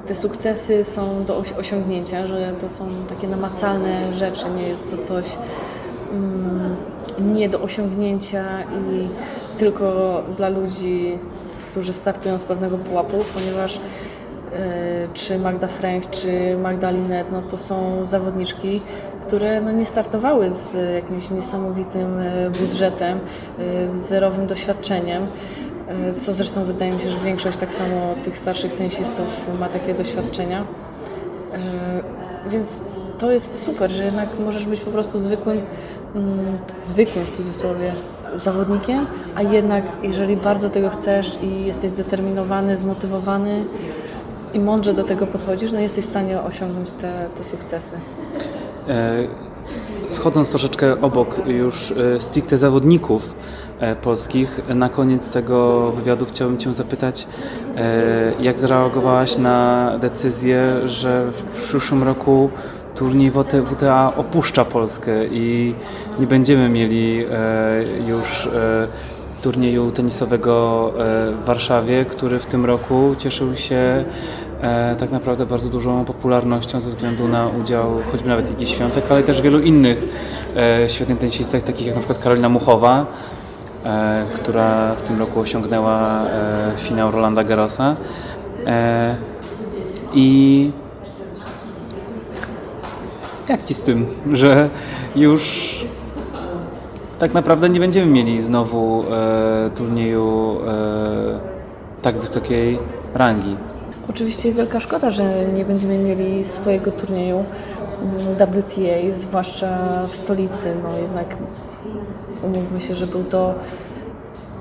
te 0.07 0.15
sukcesy 0.15 0.85
są 0.85 1.25
do 1.25 1.41
osi- 1.41 1.59
osiągnięcia, 1.59 2.27
że 2.27 2.53
to 2.61 2.69
są 2.69 2.89
takie 3.09 3.29
namacalne 3.29 4.13
rzeczy, 4.13 4.45
nie 4.57 4.69
jest 4.69 4.91
to 4.91 4.99
coś 4.99 5.27
mm, 6.13 6.77
nie 7.35 7.49
do 7.49 7.63
osiągnięcia 7.63 8.45
i 8.63 9.09
tylko 9.59 10.23
dla 10.37 10.49
ludzi, 10.49 11.19
którzy 11.71 11.93
startują 11.93 12.39
z 12.39 12.43
pewnego 12.43 12.79
pułapu, 12.79 13.17
ponieważ 13.35 13.77
e, 13.77 15.09
czy 15.15 15.39
Magda 15.39 15.67
Frank, 15.67 16.11
czy 16.11 16.57
Magda 16.63 16.91
Linet, 16.91 17.27
no 17.33 17.43
to 17.43 17.59
są 17.59 18.07
zawodniczki, 18.07 18.81
które 19.27 19.61
no 19.61 19.73
nie 19.73 19.87
startowały 19.87 20.53
z 20.53 20.77
jakimś 20.95 21.31
niesamowitym 21.31 22.19
e, 22.19 22.51
budżetem, 22.51 23.19
e, 23.59 23.89
z 23.89 23.93
zerowym 23.93 24.47
doświadczeniem, 24.47 25.27
co 26.21 26.33
zresztą 26.33 26.65
wydaje 26.65 26.93
mi 26.93 27.01
się, 27.01 27.11
że 27.11 27.19
większość 27.19 27.59
tak 27.59 27.75
samo 27.75 28.15
tych 28.25 28.39
starszych 28.39 28.73
tenisistów 28.75 29.27
ma 29.61 29.69
takie 29.69 29.95
doświadczenia. 29.95 30.65
E, 31.53 31.59
Więc 32.51 32.83
to 33.19 33.31
jest 33.33 33.63
super, 33.65 33.91
że 33.91 34.05
jednak 34.05 34.29
możesz 34.45 34.67
być 34.67 34.81
po 34.81 34.91
prostu 34.91 35.21
zwykłym, 35.21 35.61
mm, 36.15 36.59
zwykłym 36.83 37.25
w 37.27 37.31
cudzysłowie 37.31 37.93
zawodnikiem, 38.35 39.07
a 39.35 39.43
jednak 39.43 39.85
jeżeli 40.03 40.37
bardzo 40.37 40.71
tego 40.71 40.91
chcesz 40.91 41.39
i 41.43 41.65
jesteś 41.67 41.91
zdeterminowany, 41.91 42.77
zmotywowany 42.77 43.65
i 44.55 44.61
mądrze 44.61 44.95
do 44.95 45.05
tego 45.05 45.27
podchodzisz, 45.27 45.73
no 45.73 45.81
jesteś 45.81 46.05
w 46.05 46.09
stanie 46.09 46.41
osiągnąć 46.43 46.91
te, 46.91 47.13
te 47.39 47.45
sukcesy. 47.45 47.97
E, 48.89 49.13
Schodząc 50.09 50.49
troszeczkę 50.51 51.01
obok 51.01 51.47
już 51.47 51.91
e, 51.91 52.21
stricte 52.21 52.59
zawodników 52.59 53.35
e, 53.35 53.66
polskich, 54.03 54.61
na 54.75 54.89
koniec 54.89 55.31
tego 55.31 55.91
wywiadu 55.93 56.27
chciałbym 56.27 56.59
Cię 56.59 56.75
zapytać, 56.75 57.27
e, 57.77 58.33
jak 58.41 58.59
zareagowałaś 58.59 59.39
na 59.39 59.91
decyzję, 60.01 60.73
że 60.85 61.31
w 61.33 61.65
przyszłym 61.65 62.03
roku 62.03 62.51
turniej 62.95 63.31
WT 63.31 63.53
WTA 63.67 64.13
opuszcza 64.17 64.65
Polskę 64.65 65.27
i 65.27 65.75
nie 66.19 66.27
będziemy 66.27 66.69
mieli 66.69 67.25
e, 67.25 68.09
już 68.09 68.47
e, 68.47 68.89
turnieju 69.43 69.93
tenisowego 69.93 70.93
e, 70.99 71.33
w 71.33 71.45
Warszawie, 71.45 72.05
który 72.05 72.39
w 72.39 72.47
tym 72.47 72.65
roku 72.65 73.15
cieszył 73.19 73.57
się 73.57 74.05
e, 74.61 74.97
tak 74.99 75.11
naprawdę 75.11 75.47
bardzo 75.47 75.69
dużą 75.69 76.05
popularnością 76.05 76.81
ze 76.81 76.89
względu 76.91 77.29
na 77.29 77.49
udział 77.49 77.91
choćby 78.13 78.29
nawet 78.29 78.51
Igi 78.51 78.67
Świątek, 78.67 79.05
ale 79.11 79.23
też 79.23 79.43
wielu 79.43 79.61
innych 79.61 80.05
e, 80.57 80.89
świetnych 80.89 81.19
tenisistek, 81.19 81.63
takich 81.63 81.87
jak 81.87 81.95
na 81.95 82.01
przykład 82.01 82.19
Karolina 82.19 82.49
Muchowa, 82.49 83.01
e, 83.01 83.36
która 84.35 84.95
w 84.95 85.03
tym 85.03 85.19
roku 85.19 85.41
osiągnęła 85.41 86.25
e, 86.25 86.73
finał 86.77 87.11
Rolanda 87.11 87.45
Garrosa. 87.45 87.97
E, 88.67 89.17
I 90.15 90.71
jak 93.49 93.63
ci 93.63 93.75
z 93.75 93.83
tym, 93.83 94.07
że 94.33 94.69
już 95.17 95.85
tak 97.19 97.35
naprawdę 97.35 97.69
nie 97.69 97.81
będziemy 97.81 98.13
mieli 98.13 98.43
znowu 98.43 99.05
e, 99.11 99.71
turnieju 99.71 100.59
e, 100.67 102.03
tak 102.03 102.19
wysokiej 102.19 102.79
rangi? 103.15 103.57
Oczywiście 104.11 104.53
wielka 104.53 104.81
szkoda, 104.81 105.11
że 105.11 105.47
nie 105.55 105.65
będziemy 105.65 105.99
mieli 105.99 106.45
swojego 106.45 106.93
turnieju 106.93 107.45
mm, 108.37 108.63
WTA, 108.63 109.13
zwłaszcza 109.13 109.79
w 110.09 110.17
stolicy. 110.17 110.75
No 110.83 110.99
jednak 110.99 111.37
umówmy 112.43 112.81
się, 112.81 112.95
że 112.95 113.07
był 113.07 113.25
to 113.25 113.55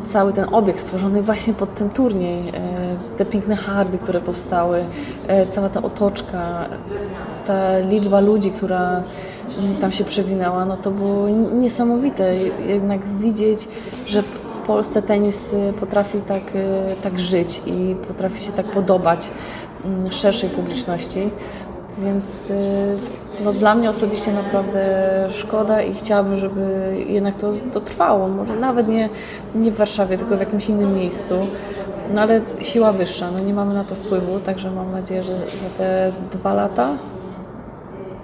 cały 0.06 0.34
ten 0.34 0.53
obiekt 0.53 0.80
stworzony 0.80 1.22
właśnie 1.22 1.53
pod 1.53 1.76
ten 1.76 1.89
turniej. 1.89 2.49
E, 2.49 2.51
Te 3.18 3.26
piękne 3.26 3.56
hardy, 3.56 3.97
które 3.97 4.22
powstały, 4.22 4.84
e, 5.28 5.47
cała 5.47 5.70
ta 5.70 5.82
otoczka, 5.82 6.70
ta 7.45 7.80
liczba 7.80 8.20
ludzi, 8.20 8.51
która 8.51 9.03
mm, 9.62 9.76
tam 9.82 9.91
się 9.91 10.03
przewinęła, 10.03 10.66
no 10.66 10.78
to 10.78 10.91
było 10.91 11.30
niesamowite. 11.30 12.36
Jednak 12.68 13.08
widzieć, 13.20 13.68
że 14.08 14.22
w 14.22 14.68
Polsce 14.68 15.01
tenis 15.01 15.53
y, 15.53 15.74
potrafi 15.80 16.22
tak, 16.28 16.43
tak 17.03 17.20
żyć 17.20 17.62
i 17.66 17.95
potrafi 18.08 18.43
się 18.43 18.51
tak 18.51 18.66
podobać 18.66 19.30
mm, 19.86 20.12
szerszej 20.12 20.49
publiczności. 20.49 21.30
Więc 21.97 22.51
no, 23.43 23.53
dla 23.53 23.75
mnie 23.75 23.89
osobiście 23.89 24.33
naprawdę 24.33 24.79
szkoda 25.31 25.81
i 25.81 25.93
chciałabym, 25.93 26.36
żeby 26.36 26.95
jednak 27.07 27.36
to, 27.36 27.53
to 27.73 27.79
trwało. 27.79 28.27
Może 28.27 28.55
nawet 28.55 28.88
nie, 28.88 29.09
nie 29.55 29.71
w 29.71 29.75
Warszawie, 29.75 30.17
tylko 30.17 30.38
w 30.38 30.39
jakimś 30.39 30.69
innym 30.69 30.95
miejscu. 30.95 31.36
No 32.13 32.21
ale 32.21 32.41
siła 32.61 32.91
wyższa, 32.91 33.31
no 33.31 33.39
nie 33.39 33.53
mamy 33.53 33.73
na 33.73 33.83
to 33.83 33.95
wpływu, 33.95 34.39
także 34.39 34.71
mam 34.71 34.91
nadzieję, 34.91 35.23
że 35.23 35.33
za 35.33 35.69
te 35.77 36.11
dwa 36.31 36.53
lata, 36.53 36.89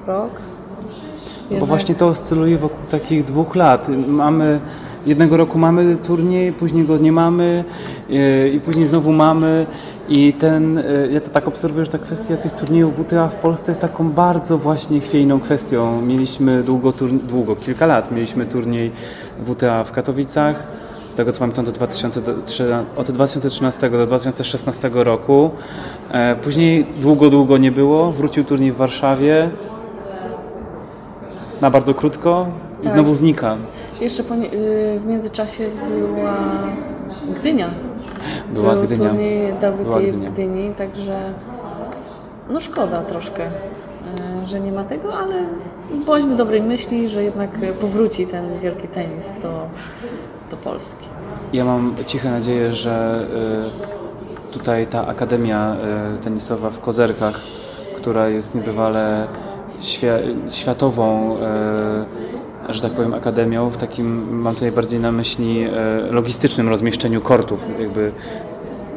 rok. 0.07 0.31
Bo 0.33 1.53
jednak- 1.53 1.67
właśnie 1.67 1.95
to 1.95 2.07
oscyluje 2.07 2.57
wokół 2.57 2.85
takich 2.91 3.23
dwóch 3.23 3.55
lat. 3.55 3.87
Mamy 4.07 4.59
jednego 5.05 5.37
roku 5.37 5.59
mamy 5.59 5.95
turniej, 5.95 6.53
później 6.53 6.85
go 6.85 6.97
nie 6.97 7.11
mamy 7.11 7.63
e, 8.09 8.47
i 8.49 8.59
później 8.59 8.85
znowu 8.85 9.11
mamy. 9.11 9.65
I 10.09 10.33
ten, 10.33 10.77
e, 10.77 10.83
ja 11.11 11.21
to 11.21 11.29
tak 11.29 11.47
obserwuję, 11.47 11.85
że 11.85 11.91
ta 11.91 11.97
kwestia 11.97 12.37
tych 12.37 12.51
turniejów 12.51 12.97
WTA 12.99 13.27
w 13.27 13.35
Polsce 13.35 13.71
jest 13.71 13.81
taką 13.81 14.09
bardzo 14.11 14.57
właśnie 14.57 14.99
chwiejną 14.99 15.39
kwestią. 15.39 16.01
Mieliśmy 16.01 16.63
długo, 16.63 16.93
długo 17.23 17.55
kilka 17.55 17.85
lat, 17.85 18.11
mieliśmy 18.11 18.45
turniej 18.45 18.91
WTA 19.39 19.83
w 19.83 19.91
Katowicach. 19.91 20.67
Z 21.09 21.15
tego 21.15 21.31
co 21.31 21.39
pamiętam, 21.39 21.65
do 21.65 21.71
2003, 21.71 22.65
od 22.95 23.11
2013 23.11 23.89
do 23.89 24.05
2016 24.05 24.89
roku. 24.93 25.51
E, 26.11 26.35
Później 26.35 26.85
długo, 27.01 27.29
długo 27.29 27.57
nie 27.57 27.71
było. 27.71 28.11
Wrócił 28.11 28.43
turniej 28.43 28.71
w 28.71 28.75
Warszawie 28.75 29.49
na 31.61 31.69
bardzo 31.71 31.93
krótko 31.93 32.47
i 32.79 32.83
Tak. 32.83 32.91
znowu 32.91 33.13
znika. 33.13 33.57
Jeszcze 34.01 34.23
po, 34.23 34.35
y, 34.35 34.99
w 34.99 35.05
międzyczasie 35.05 35.69
była 35.89 36.37
Gdynia. 37.35 37.67
Była 38.53 38.73
Był 38.73 38.83
Gdynia. 38.83 39.09
turniej 39.09 39.53
WTA 39.53 39.71
Była 39.71 39.99
w 39.99 40.01
Gdynia. 40.01 40.29
Gdyni, 40.29 40.73
także 40.75 41.33
no 42.49 42.59
szkoda 42.59 43.01
troszkę, 43.01 43.47
y, 43.47 44.47
że 44.47 44.59
nie 44.59 44.71
ma 44.71 44.83
tego, 44.83 45.13
ale 45.13 45.33
bądźmy 46.05 46.35
dobrej 46.35 46.61
myśli, 46.61 47.09
że 47.09 47.23
jednak 47.23 47.49
powróci 47.79 48.27
ten 48.27 48.59
wielki 48.59 48.87
tenis 48.87 49.33
do, 49.41 49.67
do 50.51 50.57
Polski. 50.57 51.05
Ja 51.53 51.65
mam 51.65 51.95
ciche 52.05 52.31
nadzieję, 52.31 52.73
że 52.73 53.25
y, 54.49 54.53
tutaj 54.53 54.87
ta 54.87 55.07
akademia 55.07 55.75
tenisowa 56.23 56.69
w 56.69 56.79
Kozerkach, 56.79 57.41
która 57.95 58.29
jest 58.29 58.55
niebywale 58.55 59.27
światową, 60.49 61.37
że 62.69 62.81
tak 62.81 62.91
powiem, 62.91 63.13
akademią, 63.13 63.69
w 63.69 63.77
takim, 63.77 64.39
mam 64.41 64.53
tutaj 64.53 64.71
bardziej 64.71 64.99
na 64.99 65.11
myśli 65.11 65.67
y, 65.67 65.71
logistycznym 66.11 66.69
rozmieszczeniu 66.69 67.21
kortów, 67.21 67.65
jakby 67.79 68.11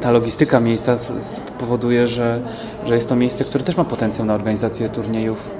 ta 0.00 0.10
logistyka 0.10 0.60
miejsca 0.60 0.96
spowoduje, 1.20 2.06
że, 2.06 2.40
że 2.86 2.94
jest 2.94 3.08
to 3.08 3.16
miejsce, 3.16 3.44
które 3.44 3.64
też 3.64 3.76
ma 3.76 3.84
potencjał 3.84 4.26
na 4.26 4.34
organizację 4.34 4.88
turniejów 4.88 5.50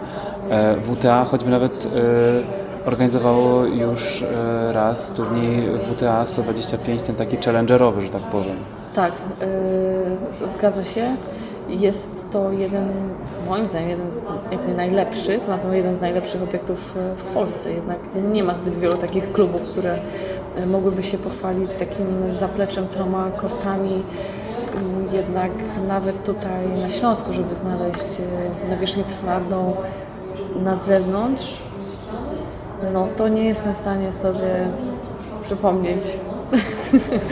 e, 0.50 0.76
WTA, 0.80 1.24
choćby 1.24 1.50
nawet 1.50 1.86
e, 1.86 2.88
organizowało 2.88 3.64
już 3.64 4.22
e, 4.22 4.72
raz 4.72 5.10
turniej 5.10 5.68
WTA 5.78 6.26
125, 6.26 7.02
ten 7.02 7.14
taki 7.16 7.36
challengerowy, 7.36 8.02
że 8.02 8.08
tak 8.08 8.22
powiem. 8.22 8.56
Tak, 8.94 9.12
y, 10.42 10.46
zgadza 10.46 10.84
się. 10.84 11.16
Jest 11.68 12.24
to 12.30 12.52
jeden, 12.52 12.88
moim 13.48 13.68
zdaniem, 13.68 13.88
jeden 13.90 14.12
z 14.12 14.20
jakby 14.52 14.74
najlepszych, 14.74 15.42
to 15.42 15.50
na 15.50 15.58
pewno 15.58 15.74
jeden 15.74 15.94
z 15.94 16.00
najlepszych 16.00 16.42
obiektów 16.42 16.96
y, 16.96 17.16
w 17.16 17.22
Polsce. 17.22 17.72
Jednak 17.72 17.98
nie 18.32 18.44
ma 18.44 18.54
zbyt 18.54 18.76
wielu 18.76 18.96
takich 18.96 19.32
klubów, 19.32 19.60
które 19.62 19.98
y, 20.58 20.66
mogłyby 20.66 21.02
się 21.02 21.18
pochwalić 21.18 21.70
takim 21.74 22.06
zapleczem, 22.28 22.86
troma 22.88 23.30
kortami. 23.30 24.02
Jednak 25.12 25.50
nawet 25.88 26.24
tutaj 26.24 26.68
na 26.82 26.90
Śląsku, 26.90 27.32
żeby 27.32 27.54
znaleźć 27.54 28.20
y, 28.66 28.70
nawierzchnię 28.70 29.04
twardą 29.04 29.74
na 30.62 30.74
zewnątrz, 30.74 31.58
no 32.92 33.08
to 33.16 33.28
nie 33.28 33.44
jestem 33.44 33.74
w 33.74 33.76
stanie 33.76 34.12
sobie 34.12 34.68
przypomnieć 35.42 36.04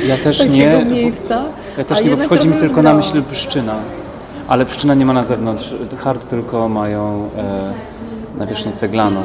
Ja 0.07 0.17
też 0.17 0.47
nie, 0.49 0.85
miejsca. 0.85 1.45
ja 1.79 1.85
też 1.85 2.05
nie, 2.05 2.11
bo 2.11 2.17
przychodzi 2.17 2.49
mi 2.49 2.55
tylko 2.61 2.83
na 2.83 2.95
myśl 2.95 3.23
Pszczyna, 3.23 3.75
ale 4.49 4.67
Pszczyna 4.67 4.95
nie 4.95 5.07
ma 5.07 5.13
na 5.13 5.25
zewnątrz, 5.25 5.75
hard 5.99 6.27
tylko 6.27 6.69
mają 6.69 7.29
e, 7.37 8.39
nawierzchnię 8.39 8.73
ceglaną. 8.73 9.21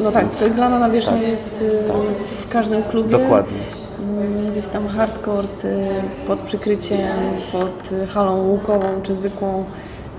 No 0.00 0.10
tak, 0.10 0.22
Więc- 0.22 0.38
ceglana 0.38 0.78
nawierzchnia 0.78 1.16
tak, 1.18 1.28
jest 1.28 1.62
y, 1.62 1.84
tak. 1.86 1.96
w 2.16 2.48
każdym 2.48 2.82
klubie. 2.82 3.10
Dokładnie. 3.10 3.58
Mm, 4.00 4.50
Gdzieś 4.52 4.66
tam 4.66 4.88
hardcourt 4.88 5.64
y, 5.64 5.84
pod 6.26 6.38
przykryciem, 6.38 7.08
pod 7.52 7.90
halą 8.14 8.42
łukową 8.46 8.86
czy 9.02 9.14
zwykłą 9.14 9.64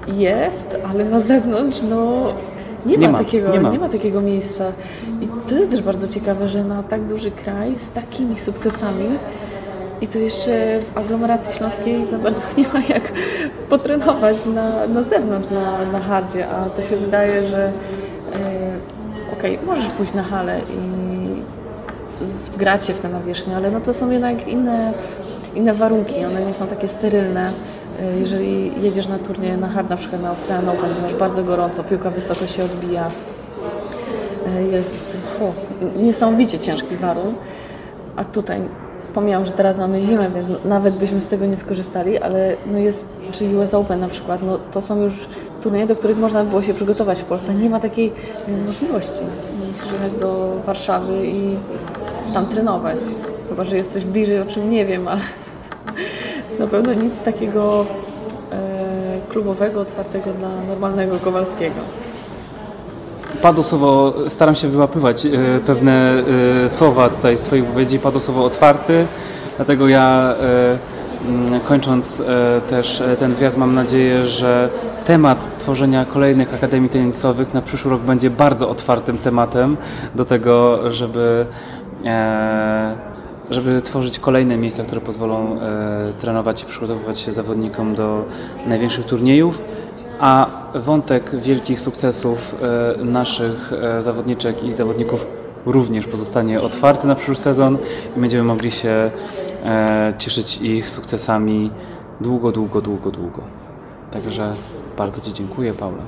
jest, 0.08 0.78
ale 0.92 1.06
na 1.06 1.20
zewnątrz 1.20 1.82
no 1.90 2.14
nie, 2.86 2.98
Nie 2.98 3.08
ma, 3.08 3.12
ma, 3.12 3.18
takiego, 3.20 3.48
nie 3.50 3.58
nie, 3.58 3.64
ma. 3.64 3.78
ma. 3.86 3.90
takiego 3.90 4.22
miejsca. 4.22 4.66
I 5.22 5.28
to 5.50 5.56
jest 5.56 5.72
też 5.72 5.82
bardzo 5.82 6.08
ciekawe, 6.08 6.48
że 6.50 6.64
na 6.64 6.84
tak 6.84 7.06
duży 7.08 7.32
kraj 7.32 7.80
z 7.80 7.92
takimi 7.92 8.38
sukcesami 8.38 9.06
i 10.02 10.08
to 10.08 10.20
jeszcze 10.20 10.80
w 10.80 10.98
aglomeracji 10.98 11.54
śląskiej 11.54 12.06
za 12.06 12.18
bardzo 12.18 12.46
nie 12.58 12.68
ma 12.68 12.80
jak 12.90 13.12
potrenować 13.70 14.46
na, 14.46 14.88
na 14.88 15.04
zewnątrz, 15.04 15.50
na, 15.50 15.86
na 15.86 16.00
hardzie, 16.00 16.48
a 16.50 16.70
to 16.70 16.82
się 16.82 16.96
wydaje, 16.98 17.44
że 17.44 17.66
e, 17.68 17.72
okej, 19.38 19.60
możesz 19.66 19.86
pójść 19.86 20.14
na 20.14 20.24
halę 20.24 20.60
i 20.70 20.84
wgrać 22.52 22.86
się 22.86 22.94
w 22.94 23.00
tę 23.00 23.10
nawierzchnię, 23.10 23.56
ale 23.56 23.72
no 23.72 23.80
to 23.82 23.94
są 23.94 24.10
jednak 24.10 24.48
inne, 24.48 24.94
inne 25.56 25.74
warunki, 25.74 26.26
one 26.26 26.46
nie 26.46 26.54
są 26.54 26.68
takie 26.68 26.88
sterylne. 26.88 27.50
E, 28.00 28.20
Jeżeli 28.20 28.82
jedziesz 28.84 29.08
na 29.08 29.20
turniej 29.20 29.58
na 29.58 29.68
hard, 29.68 29.90
na 29.90 29.98
przykład 29.98 30.22
na 30.22 30.30
Australian 30.30 30.70
Open, 30.70 30.94
gdzie 30.94 31.02
masz 31.02 31.14
bardzo 31.16 31.44
gorąco, 31.44 31.84
piłka 31.84 32.10
wysoko 32.10 32.48
się 32.48 32.64
odbija, 32.64 33.08
e, 34.48 34.64
jest 34.64 35.18
fu, 35.18 35.54
niesamowicie 35.96 36.60
ciężki 36.60 36.96
warun, 36.96 37.34
a 38.16 38.24
tutaj 38.24 38.62
pomijam, 39.14 39.46
że 39.46 39.52
teraz 39.52 39.80
mamy 39.80 40.02
zimę, 40.02 40.32
więc 40.36 40.48
nawet 40.66 40.96
byśmy 40.96 41.22
z 41.22 41.28
tego 41.28 41.46
nie 41.46 41.58
skorzystali, 41.58 42.18
ale 42.18 42.56
no 42.66 42.78
jest, 42.78 43.22
czy 43.32 43.58
US 43.58 43.74
Open 43.74 44.00
na 44.00 44.08
przykład, 44.08 44.42
no 44.44 44.60
to 44.72 44.82
są 44.82 45.02
już 45.02 45.28
turnieje, 45.62 45.86
do 45.88 45.96
których 45.96 46.18
można 46.18 46.44
by 46.44 46.50
było 46.50 46.62
się 46.62 46.74
przygotować 46.74 47.22
w 47.22 47.26
Polsce. 47.26 47.56
Nie 47.56 47.70
ma 47.70 47.80
takiej 47.80 48.14
e, 48.48 48.66
możliwości. 48.68 49.24
Musisz 49.72 49.94
jechać 49.94 50.14
do 50.14 50.56
Warszawy 50.66 51.28
i 51.28 51.50
tam 52.34 52.48
trenować. 52.48 53.00
Chyba, 53.50 53.64
że 53.64 53.76
jest 53.76 53.94
coś 53.94 54.06
bliżej, 54.06 54.42
o 54.42 54.46
czym 54.46 54.70
nie 54.70 54.86
wiem, 54.86 55.08
ale 55.08 55.22
na 56.60 56.68
pewno 56.68 56.94
nic 56.94 57.22
takiego 57.22 57.86
e, 58.52 59.22
klubowego, 59.30 59.82
otwartego 59.82 60.34
dla 60.34 60.50
normalnego 60.68 61.20
Kowalskiego. 61.20 61.80
Padło 63.44 63.64
słowo, 63.64 64.14
staram 64.28 64.56
się 64.56 64.68
wyłapywać 64.68 65.26
e, 65.26 65.30
pewne 65.66 66.24
e, 66.66 66.70
słowa 66.70 67.10
tutaj 67.10 67.38
z 67.38 67.42
Twojej 67.42 67.66
wypowiedzi, 67.66 68.00
padło 68.00 68.22
słowo 68.22 68.46
otwarty, 68.46 69.06
dlatego 69.58 69.88
ja 69.88 70.36
e, 70.42 71.04
Mm, 71.28 71.60
Kończąc 71.60 72.24
też 72.70 73.04
ten 73.20 73.34
wywiad, 73.34 73.58
mam 73.58 73.76
nadzieję, 73.76 74.28
że 74.28 74.70
temat 75.06 75.58
tworzenia 75.58 76.06
kolejnych 76.06 76.54
akademii 76.54 76.90
tenisowych 76.90 77.54
na 77.54 77.62
przyszły 77.62 77.92
rok 77.92 78.02
będzie 78.02 78.30
bardzo 78.30 78.70
otwartym 78.70 79.18
tematem 79.18 79.78
do 80.16 80.26
tego, 80.26 80.80
żeby, 80.92 81.46
żeby 83.50 83.82
tworzyć 83.82 84.20
kolejne 84.20 84.58
miejsca, 84.58 84.84
które 84.84 85.02
pozwolą 85.02 85.60
trenować 86.20 86.64
i 86.64 86.66
przygotowywać 86.66 87.20
się 87.20 87.32
zawodnikom 87.32 87.96
do 87.96 88.26
największych 88.66 89.06
turniejów. 89.06 89.62
A 90.20 90.63
wątek 90.76 91.36
wielkich 91.36 91.80
sukcesów 91.80 92.56
e, 93.00 93.04
naszych 93.04 93.74
e, 93.74 94.02
zawodniczek 94.02 94.64
i 94.64 94.74
zawodników 94.74 95.28
również 95.66 96.08
pozostanie 96.08 96.62
otwarty 96.62 97.08
na 97.08 97.16
przyszły 97.16 97.36
sezon 97.36 97.78
i 98.18 98.20
będziemy 98.20 98.44
mogli 98.44 98.72
się 98.72 99.12
e, 99.66 100.14
cieszyć 100.18 100.58
ich 100.58 100.90
sukcesami 100.90 101.72
długo, 102.22 102.52
długo, 102.52 102.82
długo, 102.82 103.12
długo. 103.12 103.42
Także 104.12 104.54
bardzo 104.98 105.22
Ci 105.22 105.34
dziękuję, 105.34 105.74
Paula. 105.74 106.04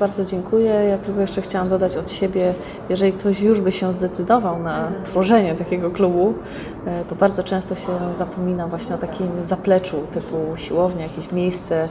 Bardzo 0.00 0.24
dziękuję. 0.24 0.70
Ja 0.70 0.98
tylko 0.98 1.20
jeszcze 1.20 1.42
chciałam 1.42 1.68
dodać 1.68 1.96
od 1.96 2.10
siebie, 2.10 2.54
jeżeli 2.88 3.12
ktoś 3.12 3.40
już 3.40 3.60
by 3.60 3.72
się 3.72 3.92
zdecydował 3.92 4.62
na 4.62 4.92
tworzenie 5.04 5.54
takiego 5.54 5.90
klubu, 5.90 6.34
to 7.08 7.14
bardzo 7.14 7.42
często 7.42 7.74
się 7.74 8.14
zapomina 8.14 8.68
właśnie 8.68 8.94
o 8.94 8.98
takim 8.98 9.42
zapleczu 9.42 9.96
typu 10.12 10.36
siłownia, 10.56 11.02
jakieś 11.02 11.32
miejsce 11.32 11.88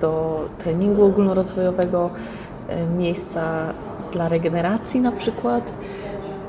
do 0.00 0.40
treningu 0.58 1.04
ogólnorozwojowego, 1.04 2.10
e, 2.68 2.86
miejsca 2.86 3.42
dla 4.12 4.28
regeneracji 4.28 5.00
na 5.00 5.12
przykład. 5.12 5.64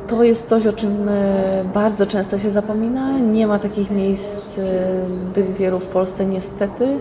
To 0.07 0.24
jest 0.24 0.47
coś, 0.49 0.68
o 0.68 0.74
czym 0.74 1.10
e, 1.10 1.64
bardzo 1.74 2.05
często 2.05 2.39
się 2.39 2.49
zapomina. 2.49 3.20
Nie 3.20 3.47
ma 3.47 3.60
takich 3.60 3.91
miejsc 3.91 4.57
e, 4.60 5.10
zbyt 5.10 5.49
wielu 5.53 5.80
w 5.80 5.86
Polsce, 5.88 6.26
niestety. 6.26 6.99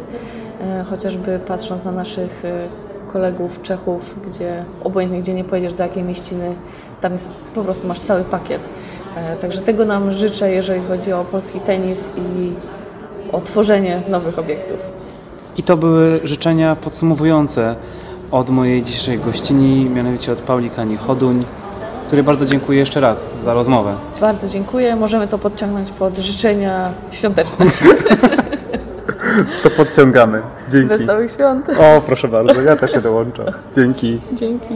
E, 0.61 0.85
Chociażby 0.91 1.39
patrząc 1.47 1.85
na 1.85 1.93
naszych 1.93 2.45
e, 2.45 2.69
kolegów 3.13 3.63
Czechów, 3.63 4.15
gdzie 4.27 4.65
obojętnie 4.85 5.21
gdzie 5.21 5.35
nie 5.35 5.45
pojedziesz, 5.45 5.73
do 5.73 5.83
jakiej 5.83 6.03
mieściny, 6.03 6.55
tam 7.01 7.13
jest 7.13 7.31
po 7.55 7.63
prostu 7.63 7.89
masz 7.89 8.01
cały 8.01 8.25
pakiet. 8.25 8.61
E, 9.17 9.37
Także 9.37 9.61
tego 9.61 9.85
nam 9.85 10.13
życzę, 10.13 10.53
jeżeli 10.53 10.81
chodzi 10.89 11.13
o 11.13 11.25
polski 11.25 11.61
tenis 11.61 12.11
i 12.17 12.53
o 13.33 13.41
tworzenie 13.41 14.03
nowych 14.09 14.39
obiektów. 14.39 14.97
I 15.59 15.63
to 15.63 15.77
były 15.77 16.21
życzenia 16.25 16.77
podsumowujące 16.77 17.77
od 18.31 18.51
mojej 18.51 18.83
dzisiejszej 18.83 19.19
gościni, 19.19 19.91
mianowicie 19.91 20.33
od 20.33 20.41
Pauli 20.41 20.71
Kani-Choduń, 20.71 21.45
której 22.07 22.25
bardzo 22.25 22.47
dziękuję 22.47 22.79
jeszcze 22.79 23.01
raz 23.01 23.35
za 23.43 23.55
rozmowę. 23.55 23.95
Bardzo 24.21 24.49
dziękuję. 24.49 24.97
Możemy 24.97 25.29
to 25.29 25.39
podciągnąć 25.39 25.91
pod 25.91 26.17
życzenia 26.19 26.91
świąteczne. 27.11 27.67
To 29.63 29.71
podciągamy. 29.71 30.43
Dzięki. 30.69 30.89
Wesołych 30.89 31.31
świąt. 31.33 31.67
O, 31.69 32.01
proszę 32.07 32.29
bardzo, 32.29 32.63
ja 32.63 32.77
też 32.77 32.93
się 32.93 33.01
dołączę. 33.01 33.53
Dzięki. 33.75 34.21
Dzięki. 34.33 34.75